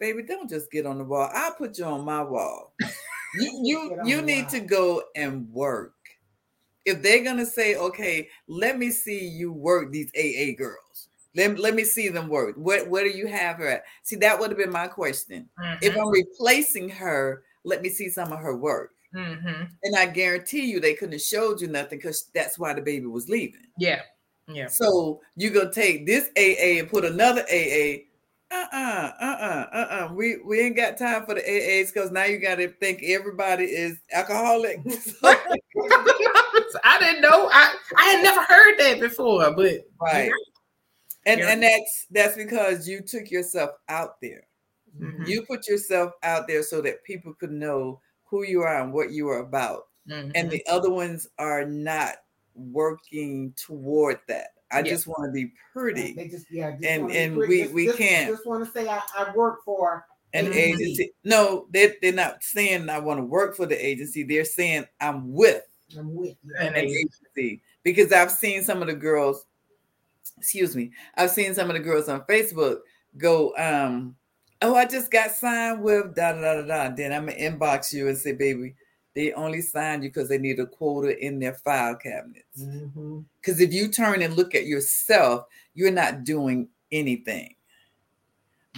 [0.00, 1.30] baby, don't just get on the wall.
[1.32, 2.74] I'll put you on my wall.
[3.34, 5.94] you you, you need to go and work.
[6.84, 10.81] If they're gonna say, okay, let me see you work these AA girls.
[11.34, 12.56] Let, let me see them work.
[12.56, 13.84] What what do you have her at?
[14.02, 15.48] See, that would have been my question.
[15.58, 15.84] Mm-hmm.
[15.84, 18.90] If I'm replacing her, let me see some of her work.
[19.14, 19.64] Mm-hmm.
[19.82, 23.06] And I guarantee you they couldn't have showed you nothing because that's why the baby
[23.06, 23.66] was leaving.
[23.78, 24.02] Yeah.
[24.48, 24.66] Yeah.
[24.66, 28.04] So you're gonna take this AA and put another AA.
[28.50, 30.12] Uh-uh, uh-uh, uh-uh.
[30.14, 33.98] We we ain't got time for the AAs because now you gotta think everybody is
[34.12, 34.80] alcoholic.
[36.84, 37.48] I didn't know.
[37.50, 40.30] I, I had never heard that before, but right.
[41.26, 41.52] And yeah.
[41.52, 44.46] and that's that's because you took yourself out there.
[45.00, 45.24] Mm-hmm.
[45.24, 49.12] You put yourself out there so that people could know who you are and what
[49.12, 49.84] you are about.
[50.08, 50.30] Mm-hmm.
[50.34, 52.16] And the other ones are not
[52.54, 54.48] working toward that.
[54.70, 54.82] I yeah.
[54.82, 56.12] just want to be pretty.
[56.14, 58.88] They just yeah, just and and we just, we just, can't just want to say
[58.88, 60.54] I, I work for an mm-hmm.
[60.54, 61.12] agency.
[61.24, 64.24] No, they they're not saying I want to work for the agency.
[64.24, 65.62] They're saying I'm with,
[65.96, 69.44] I'm with an agency because I've seen some of the girls
[70.38, 72.78] excuse me, I've seen some of the girls on Facebook
[73.16, 74.16] go, um,
[74.60, 76.94] oh, I just got signed with da da da da.
[76.94, 78.74] Then I'm gonna inbox you and say, baby,
[79.14, 82.44] they only signed you because they need a quota in their file cabinets.
[82.54, 83.62] Because mm-hmm.
[83.62, 87.54] if you turn and look at yourself, you're not doing anything.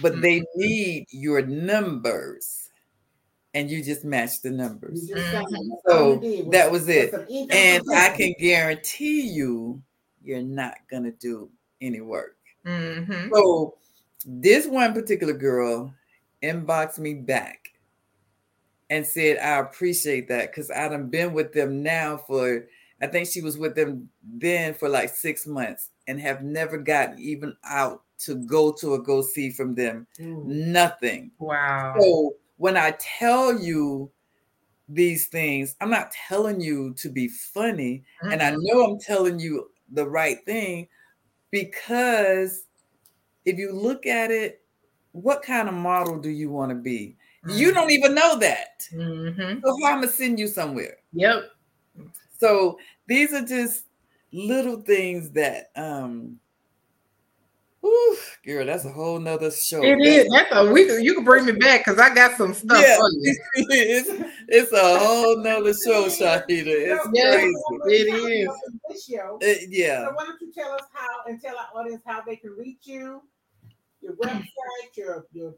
[0.01, 0.21] But mm-hmm.
[0.21, 2.69] they need your numbers
[3.53, 5.09] and you just match the numbers.
[5.09, 5.71] Mm-hmm.
[5.87, 6.17] So
[6.51, 7.13] that was it.
[7.49, 9.81] And I can guarantee you
[10.25, 11.49] you're not gonna do
[11.81, 12.37] any work.
[12.65, 13.33] Mm-hmm.
[13.33, 13.77] So
[14.25, 15.93] this one particular girl
[16.43, 17.69] inboxed me back
[18.89, 22.67] and said, I appreciate that because I done been with them now for
[23.01, 27.19] I think she was with them then for like six months and have never gotten
[27.19, 30.07] even out to go to a go see from them.
[30.19, 30.45] Mm.
[30.45, 31.31] Nothing.
[31.39, 31.95] Wow.
[31.99, 34.09] So when I tell you
[34.87, 38.03] these things, I'm not telling you to be funny.
[38.23, 38.33] Mm-hmm.
[38.33, 40.87] And I know I'm telling you the right thing
[41.51, 42.65] because
[43.45, 44.61] if you look at it,
[45.11, 47.15] what kind of model do you want to be?
[47.45, 47.57] Mm-hmm.
[47.57, 48.85] You don't even know that.
[48.93, 49.59] Mm-hmm.
[49.63, 50.97] So how am I send you somewhere?
[51.13, 51.43] Yep.
[52.39, 52.77] So
[53.07, 53.85] these are just
[54.33, 56.37] little things that um
[57.85, 59.83] Whew, girl, that's a whole nother show.
[59.83, 60.27] It is.
[60.31, 60.91] That's a we.
[61.03, 62.97] You can bring me back because I got some stuff Yeah.
[62.97, 63.37] for you.
[63.55, 64.09] it's,
[64.47, 66.47] it's a whole nother show, Shahidah.
[66.47, 67.31] It's Yeah.
[67.31, 67.53] crazy.
[67.85, 68.49] It is.
[68.89, 69.39] This show.
[69.39, 70.07] Uh, yeah.
[70.07, 72.87] So why don't you tell us how and tell our audience how they can reach
[72.87, 73.21] you,
[74.01, 75.53] your website, your your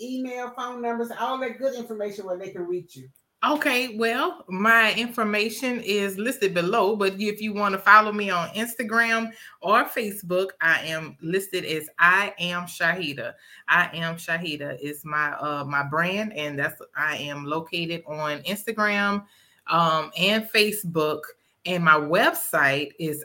[0.00, 3.06] email, phone numbers, all that good information where they can reach you.
[3.46, 8.48] Okay, well, my information is listed below, but if you want to follow me on
[8.50, 13.34] Instagram or Facebook, I am listed as I am Shahidah.
[13.68, 19.26] I am Shahidah is my uh my brand, and that's I am located on Instagram
[19.66, 21.20] um and Facebook,
[21.66, 23.24] and my website is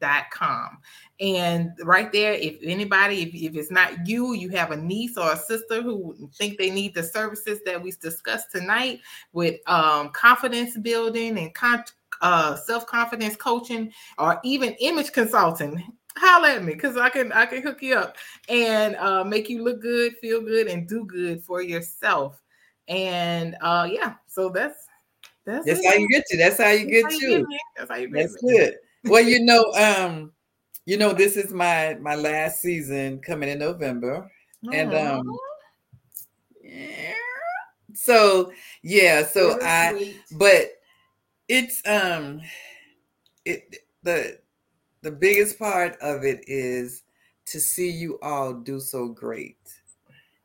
[0.00, 0.78] iasimageconsulting.com.
[1.20, 5.32] And right there, if anybody, if, if it's not you, you have a niece or
[5.32, 9.00] a sister who think they need the services that we discussed tonight
[9.32, 11.84] with um, confidence building and con-
[12.20, 15.82] uh, self confidence coaching, or even image consulting,
[16.16, 18.16] holler at me because I can I can hook you up
[18.48, 22.40] and uh, make you look good, feel good, and do good for yourself.
[22.88, 24.88] And uh, yeah, so that's
[25.44, 26.38] that's That's how you get you.
[26.38, 27.46] That's how you That's get how you.
[27.48, 27.58] me.
[27.76, 28.74] That's how you get That's good.
[29.04, 30.32] Well, you know, um,
[30.86, 34.30] you know, this is my my last season coming in November.
[34.72, 35.22] And, um,
[36.62, 37.14] Yeah.
[37.94, 40.24] So yeah, so Very I sweet.
[40.38, 40.70] but
[41.48, 42.40] it's um
[43.44, 44.40] it the
[45.02, 47.04] the biggest part of it is
[47.46, 49.58] to see you all do so great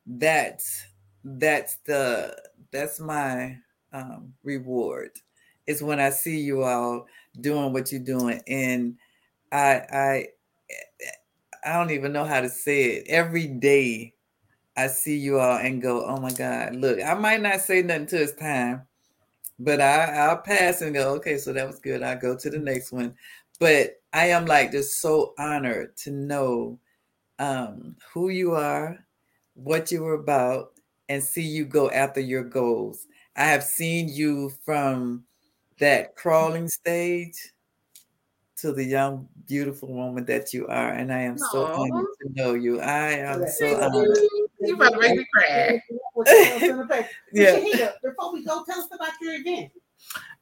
[0.06, 0.86] that's
[1.24, 2.36] that's the
[2.70, 3.58] that's my
[3.92, 5.10] um reward
[5.66, 7.06] is when i see you all
[7.40, 8.96] doing what you're doing and
[9.52, 10.26] i i
[11.64, 14.12] i don't even know how to say it every day
[14.76, 18.06] i see you all and go oh my god look i might not say nothing
[18.06, 18.86] till it's time
[19.58, 22.02] but I, I'll pass and go, okay, so that was good.
[22.02, 23.14] I'll go to the next one.
[23.60, 26.78] But I am like just so honored to know
[27.38, 28.98] um, who you are,
[29.54, 30.72] what you were about,
[31.08, 33.06] and see you go after your goals.
[33.36, 35.24] I have seen you from
[35.78, 37.52] that crawling stage
[38.56, 40.90] to the young, beautiful woman that you are.
[40.90, 41.72] And I am so Aw.
[41.74, 42.80] honored to know you.
[42.80, 44.18] I am so Thank honored.
[44.60, 45.80] You about to make me cry.
[46.14, 47.08] What you tell us in the paper.
[47.32, 47.58] But Yeah.
[47.58, 49.72] Shahidah, before we go, tell us about your event.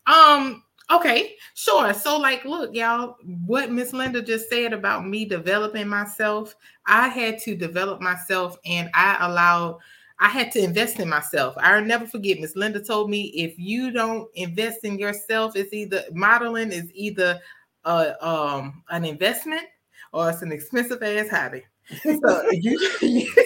[0.07, 1.95] Um, okay, sure.
[1.95, 3.17] So, like, look, y'all,
[3.47, 6.55] what Miss Linda just said about me developing myself,
[6.87, 9.79] I had to develop myself and I allowed
[10.23, 11.57] I had to invest in myself.
[11.59, 16.05] I'll never forget Miss Linda told me if you don't invest in yourself, it's either
[16.13, 17.41] modeling is either
[17.85, 19.65] uh, um an investment
[20.13, 21.65] or it's an expensive ass hobby.
[22.05, 22.79] So you,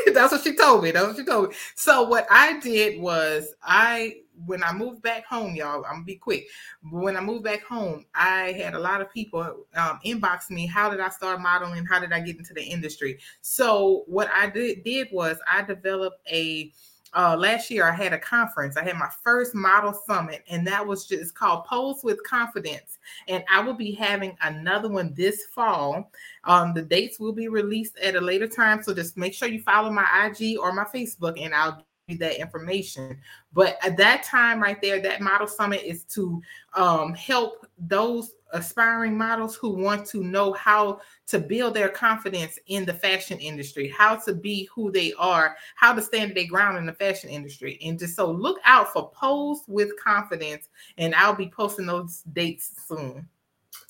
[0.12, 0.90] that's what she told me.
[0.90, 1.54] That's what she told me.
[1.76, 6.16] So what I did was I when I moved back home, y'all, I'm gonna be
[6.16, 6.48] quick.
[6.82, 10.66] But when I moved back home, I had a lot of people um, inbox me.
[10.66, 11.86] How did I start modeling?
[11.86, 13.18] How did I get into the industry?
[13.40, 16.72] So what I did did was I developed a.
[17.14, 18.76] Uh, last year I had a conference.
[18.76, 22.98] I had my first model summit, and that was just called Pose with Confidence.
[23.26, 26.10] And I will be having another one this fall.
[26.44, 29.62] Um, the dates will be released at a later time, so just make sure you
[29.62, 33.18] follow my IG or my Facebook, and I'll that information.
[33.52, 36.40] But at that time, right there, that model summit is to
[36.74, 42.84] um, help those aspiring models who want to know how to build their confidence in
[42.84, 46.86] the fashion industry, how to be who they are, how to stand their ground in
[46.86, 47.78] the fashion industry.
[47.84, 52.70] And just so look out for Pose with Confidence, and I'll be posting those dates
[52.86, 53.28] soon.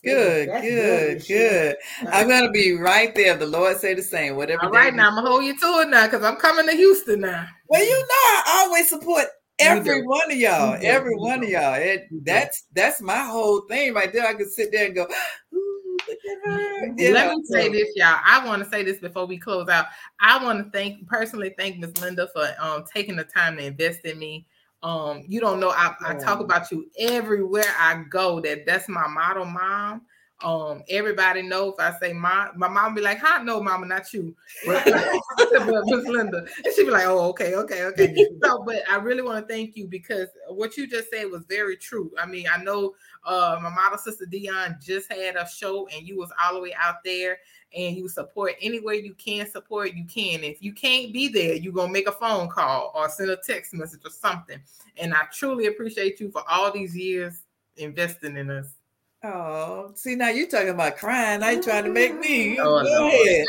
[0.04, 1.28] Good, That's good, Shahidah.
[1.28, 1.76] good.
[2.12, 3.36] I'm gonna be right there.
[3.36, 4.36] The Lord say the same.
[4.36, 4.64] Whatever.
[4.64, 7.20] All right, now I'm gonna hold you to it now because I'm coming to Houston
[7.20, 7.46] now.
[7.68, 9.26] Well, you know, I always support
[9.58, 10.78] every one of y'all.
[10.80, 11.74] Every one of y'all.
[11.74, 14.26] It, that's that's my whole thing right there.
[14.26, 15.06] I could sit there and go,
[15.54, 16.94] Ooh, look at her.
[17.12, 18.18] Let know, me say this, y'all.
[18.24, 19.86] I want to say this before we close out.
[20.20, 24.04] I want to thank personally thank Miss Linda for um taking the time to invest
[24.04, 24.46] in me.
[24.82, 28.40] Um, you don't know I, I talk about you everywhere I go.
[28.40, 30.02] That that's my model mom.
[30.42, 34.12] Um, everybody know if I say mom, my mom be like, "Huh, no, mama, not
[34.12, 34.84] you." But,
[35.64, 38.14] but Miss Linda, and she be like, "Oh, okay, okay, okay."
[38.44, 41.76] So, but I really want to thank you because what you just said was very
[41.76, 42.12] true.
[42.20, 46.18] I mean, I know uh, my model sister Dion just had a show, and you
[46.18, 47.38] was all the way out there,
[47.76, 49.94] and you support any way you can support.
[49.94, 50.42] You can.
[50.42, 53.74] If you can't be there, you gonna make a phone call or send a text
[53.74, 54.58] message or something.
[54.96, 57.42] And I truly appreciate you for all these years
[57.76, 58.74] investing in us.
[59.22, 61.42] Oh, see now you're talking about crying.
[61.42, 62.58] i you trying to make me.
[62.58, 63.46] Oh, Go ahead.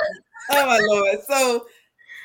[0.49, 1.19] Oh my lord.
[1.27, 1.65] So,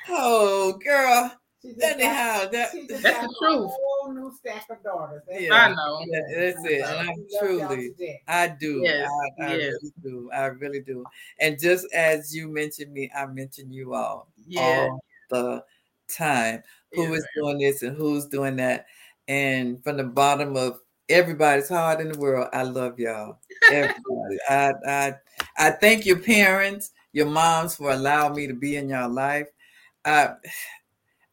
[0.08, 1.32] oh girl,
[1.62, 3.70] She just got- Anyhow, that, she just That's got the a truth.
[3.72, 5.22] whole new stack of daughters.
[5.28, 5.54] That's Yeah.
[5.54, 5.98] I know.
[6.10, 6.80] that- that's it.
[6.80, 8.20] And I We love y'all truly.
[8.28, 8.80] I do.
[8.84, 9.08] Yes,
[9.40, 9.72] I, I yes.
[9.80, 10.30] really do.
[10.32, 11.04] I really do.
[11.38, 14.88] And just as you mentioned me, I mentioned you all Yeah.
[14.88, 15.64] all the
[16.08, 16.62] time.
[16.94, 17.12] Who Yeah.
[17.12, 18.86] is doing this and who's doing that?
[19.28, 23.38] And from the bottom of everybody's heart in the world, I love y'all.
[23.70, 24.36] Everybody.
[24.48, 25.14] I I
[25.58, 29.46] I thank your parents, your moms for allowing me to be in your life.
[30.04, 30.34] Uh,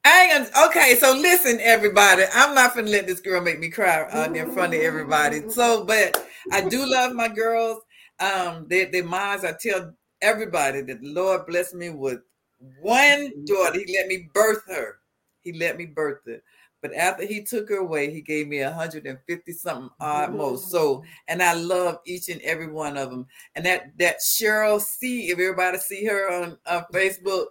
[0.05, 2.23] I ain't gonna, okay, so listen, everybody.
[2.33, 5.49] I'm not gonna let this girl make me cry uh, in front of everybody.
[5.49, 7.81] So, but I do love my girls.
[8.19, 9.43] Um, they they moms.
[9.43, 12.19] I tell everybody that the Lord blessed me with
[12.81, 13.79] one daughter.
[13.85, 14.99] He let me birth her.
[15.41, 16.41] He let me birth her.
[16.81, 20.71] But after he took her away, he gave me 150 something odd most.
[20.71, 23.27] So, and I love each and every one of them.
[23.55, 27.47] And that that Cheryl C, if everybody see her on, on Facebook,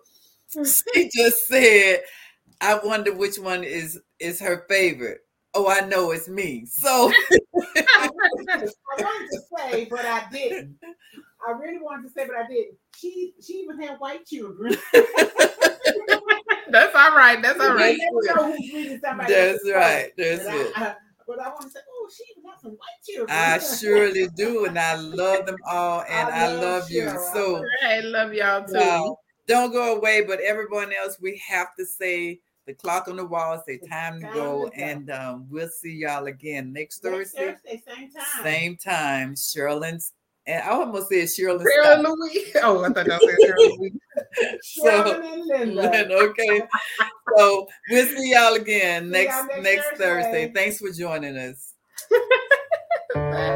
[0.65, 2.01] she just said,
[2.61, 5.21] I wonder which one is is her favorite.
[5.55, 6.67] Oh, I know it's me.
[6.67, 7.13] So
[7.77, 8.69] I wanted
[9.31, 10.77] to say, but I didn't.
[11.47, 12.77] I really wanted to say, but I didn't.
[12.97, 14.77] She she even had white children.
[16.71, 17.41] That's all right.
[17.41, 17.99] That's all You right.
[18.27, 20.13] never know who's reading somebody that's else's right.
[20.17, 20.73] That's But it.
[20.77, 20.95] I, I,
[21.27, 23.29] but I want to say, oh, she even got some white children.
[23.31, 27.03] I surely do, and I love them all, and I, I love love you.
[27.05, 27.33] Cheryl.
[27.33, 28.79] So I love y'all too.
[28.79, 29.19] wow.
[29.47, 33.61] don't go away, but everyone else, we have to say the clock on the wall,
[33.67, 34.83] say It's time to time go, to go.
[34.85, 38.45] and um, we'll see y'all again next Next Thursday, Thursday, same time.
[38.45, 39.35] same time.
[39.35, 40.13] Sharilyn's,
[40.47, 41.65] and I almost said Sherlin.
[41.65, 42.57] Sarah Louise.
[42.63, 43.93] Oh, I thought y'all said Sarah Louise.
[44.85, 46.15] And Linda.
[46.31, 46.63] okay,
[47.37, 50.07] so we'll see y'all again See next y'all next next Thursday.
[50.07, 50.53] Thursday.
[50.55, 51.75] Thanks for joining us.